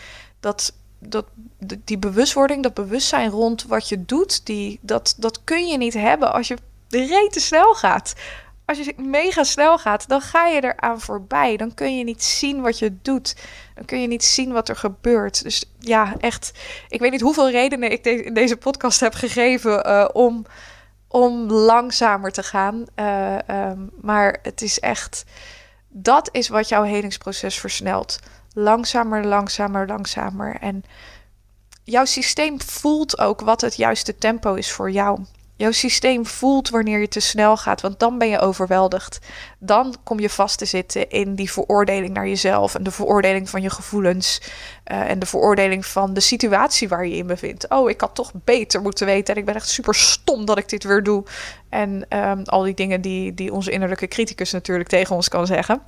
Dat 0.41 0.73
dat, 0.99 1.27
die 1.59 1.99
bewustwording, 1.99 2.63
dat 2.63 2.75
bewustzijn 2.75 3.31
rond 3.31 3.65
wat 3.65 3.89
je 3.89 4.05
doet, 4.05 4.47
die, 4.47 4.79
dat, 4.83 5.15
dat 5.17 5.45
kun 5.45 5.67
je 5.67 5.77
niet 5.77 5.95
hebben 5.95 6.33
als 6.33 6.49
je 6.49 6.57
de 6.89 7.07
rete 7.07 7.41
snel 7.41 7.75
gaat. 7.75 8.15
Als 8.65 8.79
je 8.79 8.95
mega 8.97 9.45
snel 9.45 9.79
gaat, 9.79 10.09
dan 10.09 10.21
ga 10.21 10.47
je 10.47 10.63
eraan 10.63 11.01
voorbij. 11.01 11.57
Dan 11.57 11.75
kun 11.75 11.99
je 11.99 12.05
niet 12.05 12.25
zien 12.25 12.61
wat 12.61 12.79
je 12.79 12.97
doet. 13.03 13.37
Dan 13.75 13.85
kun 13.85 14.01
je 14.01 14.07
niet 14.07 14.25
zien 14.25 14.53
wat 14.53 14.69
er 14.69 14.77
gebeurt. 14.77 15.43
Dus 15.43 15.65
ja, 15.79 16.15
echt. 16.21 16.53
Ik 16.89 17.01
weet 17.01 17.11
niet 17.11 17.21
hoeveel 17.21 17.51
redenen 17.51 17.91
ik 17.91 18.05
in 18.05 18.35
deze 18.35 18.57
podcast 18.57 19.01
heb 19.01 19.15
gegeven 19.15 19.87
uh, 19.87 20.09
om, 20.13 20.47
om 21.09 21.51
langzamer 21.51 22.33
te 22.33 22.43
gaan. 22.43 22.85
Uh, 22.97 23.39
um, 23.51 23.91
maar 24.01 24.39
het 24.43 24.63
is 24.63 24.81
echt. 24.81 25.25
Dat 25.89 26.29
is 26.33 26.49
wat 26.49 26.69
jouw 26.69 26.83
helingsproces 26.83 27.59
versnelt 27.59 28.19
langzamer, 28.59 29.25
langzamer, 29.25 29.87
langzamer. 29.87 30.57
En 30.61 30.85
jouw 31.91 32.05
systeem 32.05 32.61
voelt 32.61 33.19
ook 33.19 33.41
wat 33.41 33.61
het 33.61 33.77
juiste 33.77 34.19
tempo 34.19 34.55
is 34.55 34.73
voor 34.73 34.91
jou. 34.91 35.21
Jouw 35.57 35.73
systeem 35.73 36.27
voelt 36.27 36.69
wanneer 36.69 36.99
je 36.99 37.09
te 37.09 37.21
snel 37.21 37.57
gaat, 37.57 37.81
want 37.81 37.99
dan 37.99 38.19
ben 38.19 38.29
je 38.29 38.39
overweldigd. 38.39 39.19
Dan 39.59 39.95
kom 40.05 40.21
je 40.21 40.31
vast 40.31 40.59
te 40.59 40.65
zitten 40.65 41.11
in 41.11 41.35
die 41.35 41.53
veroordeling 41.53 42.15
naar 42.15 42.29
jezelf 42.29 42.75
en 42.75 42.83
de 42.83 42.91
veroordeling 42.91 43.51
van 43.51 43.63
je 43.63 43.71
gevoelens 43.71 44.41
uh, 44.93 45.11
en 45.11 45.19
de 45.19 45.27
veroordeling 45.27 45.87
van 45.87 46.15
de 46.15 46.21
situatie 46.21 46.89
waar 46.89 47.07
je 47.07 47.17
in 47.17 47.27
bevindt. 47.27 47.69
Oh, 47.69 47.91
ik 47.91 48.01
had 48.01 48.15
toch 48.15 48.33
beter 48.45 48.83
moeten 48.83 49.07
weten 49.07 49.35
en 49.35 49.41
ik 49.41 49.47
ben 49.47 49.55
echt 49.55 49.69
super 49.69 49.95
stom 49.95 50.45
dat 50.45 50.59
ik 50.59 50.69
dit 50.69 50.85
weer 50.85 51.03
doe. 51.03 51.25
En 51.69 52.07
um, 52.09 52.43
al 52.45 52.63
die 52.63 52.75
dingen 52.75 53.01
die, 53.01 53.35
die 53.35 53.53
onze 53.53 53.71
innerlijke 53.71 54.09
criticus 54.09 54.53
natuurlijk 54.53 54.89
tegen 54.89 55.17
ons 55.17 55.29
kan 55.29 55.47
zeggen. 55.47 55.83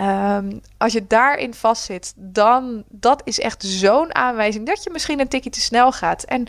Um, 0.00 0.60
als 0.76 0.92
je 0.92 1.06
daarin 1.06 1.54
vastzit, 1.54 2.12
dan 2.16 2.84
dat 2.88 3.22
is 3.24 3.40
echt 3.40 3.62
zo'n 3.62 4.14
aanwijzing 4.14 4.66
dat 4.66 4.82
je 4.82 4.90
misschien 4.90 5.20
een 5.20 5.28
tikje 5.28 5.50
te 5.50 5.60
snel 5.60 5.92
gaat. 5.92 6.24
En 6.24 6.46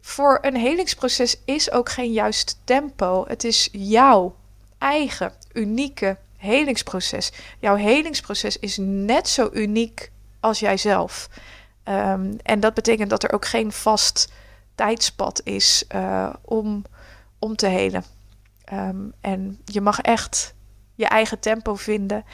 voor 0.00 0.38
een 0.42 0.56
helingsproces 0.56 1.36
is 1.44 1.70
ook 1.70 1.88
geen 1.88 2.12
juist 2.12 2.60
tempo. 2.64 3.24
Het 3.28 3.44
is 3.44 3.68
jouw 3.72 4.36
eigen 4.78 5.32
unieke 5.52 6.16
helingsproces. 6.36 7.32
Jouw 7.58 7.76
helingsproces 7.76 8.58
is 8.58 8.76
net 8.80 9.28
zo 9.28 9.50
uniek 9.52 10.10
als 10.40 10.58
jijzelf. 10.58 11.28
Um, 11.88 12.36
en 12.42 12.60
dat 12.60 12.74
betekent 12.74 13.10
dat 13.10 13.22
er 13.22 13.32
ook 13.32 13.46
geen 13.46 13.72
vast 13.72 14.32
tijdspad 14.74 15.40
is 15.44 15.84
uh, 15.94 16.32
om, 16.42 16.84
om 17.38 17.56
te 17.56 17.66
helen. 17.66 18.04
Um, 18.72 19.12
en 19.20 19.60
je 19.64 19.80
mag 19.80 20.00
echt 20.00 20.54
je 20.94 21.06
eigen 21.06 21.40
tempo 21.40 21.74
vinden. 21.74 22.24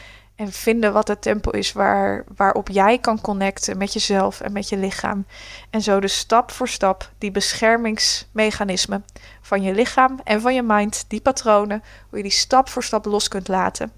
En 0.41 0.53
vinden 0.53 0.93
wat 0.93 1.09
het 1.09 1.23
tempo 1.23 1.51
is 1.51 1.73
waar, 1.73 2.25
waarop 2.37 2.69
jij 2.69 2.99
kan 2.99 3.21
connecten 3.21 3.79
met 3.79 3.93
jezelf 3.93 4.41
en 4.41 4.53
met 4.53 4.69
je 4.69 4.77
lichaam. 4.77 5.27
En 5.71 5.83
zo 5.83 6.01
dus 6.01 6.19
stap 6.19 6.51
voor 6.51 6.69
stap 6.69 7.11
die 7.19 7.31
beschermingsmechanismen 7.31 9.05
van 9.41 9.63
je 9.63 9.75
lichaam 9.75 10.21
en 10.25 10.41
van 10.41 10.55
je 10.55 10.63
mind, 10.63 11.05
die 11.09 11.21
patronen, 11.21 11.83
hoe 12.09 12.19
je 12.19 12.25
die 12.25 12.33
stap 12.33 12.69
voor 12.69 12.85
stap 12.85 13.05
los 13.05 13.29
kunt 13.29 13.49
laten. 13.49 13.93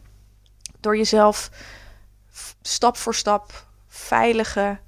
Door 0.80 0.96
jezelf 0.96 1.50
stap 2.62 2.96
voor 2.96 3.14
stap 3.14 3.64
veilige 3.88 4.78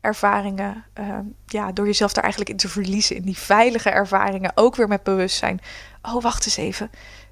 ervaringen, 0.00 0.84
uh, 1.00 1.18
ja, 1.46 1.72
door 1.72 1.86
jezelf 1.86 2.12
daar 2.12 2.24
eigenlijk 2.24 2.52
in 2.52 2.58
te 2.58 2.68
verliezen. 2.68 3.16
In 3.16 3.22
die 3.22 3.38
veilige 3.38 3.90
ervaringen, 3.90 4.52
ook 4.54 4.76
weer 4.76 4.88
met 4.88 5.02
bewustzijn. 5.02 5.60
Oh, 6.02 6.22
wacht 6.22 6.44
eens 6.44 6.56
even 6.56 6.90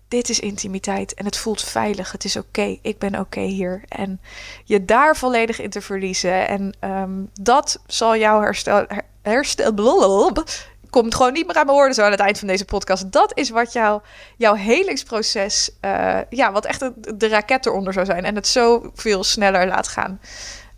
dit 0.08 0.28
is 0.28 0.40
intimiteit 0.40 1.14
en 1.14 1.24
het 1.24 1.36
voelt 1.36 1.62
veilig. 1.62 2.12
Het 2.12 2.24
is 2.24 2.36
oké, 2.36 2.78
ik 2.82 2.98
ben 2.98 3.18
oké 3.18 3.40
hier. 3.40 3.82
En 3.88 4.20
je 4.64 4.84
daar 4.84 5.16
volledig 5.16 5.60
in 5.60 5.70
te 5.70 5.80
verliezen. 5.80 6.48
En 6.48 6.74
um, 6.80 7.30
dat 7.40 7.80
zal 7.86 8.16
jouw 8.16 8.40
herstel. 8.40 8.86
herstel 9.22 9.72
komt 10.90 11.14
gewoon 11.14 11.32
niet 11.32 11.46
meer 11.46 11.56
aan 11.56 11.64
mijn 11.64 11.76
woorden 11.76 11.94
zo 11.94 12.02
aan 12.02 12.10
het 12.10 12.20
eind 12.20 12.38
van 12.38 12.48
deze 12.48 12.64
podcast. 12.64 13.12
Dat 13.12 13.38
is 13.38 13.50
wat 13.50 13.72
jou, 13.72 14.00
jouw 14.36 14.54
helingsproces, 14.54 15.70
uh, 15.80 16.18
ja, 16.30 16.52
wat 16.52 16.64
echt 16.64 16.90
de 17.18 17.28
raket 17.28 17.66
eronder 17.66 17.92
zou 17.92 18.06
zijn. 18.06 18.24
En 18.24 18.34
het 18.34 18.46
zo 18.46 18.90
veel 18.94 19.24
sneller 19.24 19.66
laat 19.66 19.88
gaan. 19.88 20.20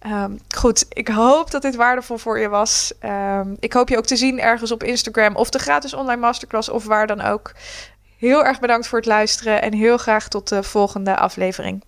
Um, 0.06 0.40
goed, 0.56 0.86
ik 0.88 1.08
hoop 1.08 1.50
dat 1.50 1.62
dit 1.62 1.76
waardevol 1.76 2.18
voor 2.18 2.38
je 2.38 2.48
was. 2.48 2.92
Um, 3.04 3.56
ik 3.60 3.72
hoop 3.72 3.88
je 3.88 3.96
ook 3.96 4.06
te 4.06 4.16
zien 4.16 4.40
ergens 4.40 4.72
op 4.72 4.82
Instagram 4.82 5.36
of 5.36 5.50
de 5.50 5.58
gratis 5.58 5.94
online 5.94 6.20
masterclass 6.20 6.68
of 6.68 6.84
waar 6.84 7.06
dan 7.06 7.20
ook. 7.20 7.52
Heel 8.18 8.44
erg 8.44 8.60
bedankt 8.60 8.86
voor 8.86 8.98
het 8.98 9.06
luisteren 9.06 9.62
en 9.62 9.72
heel 9.72 9.96
graag 9.96 10.28
tot 10.28 10.48
de 10.48 10.62
volgende 10.62 11.16
aflevering. 11.16 11.82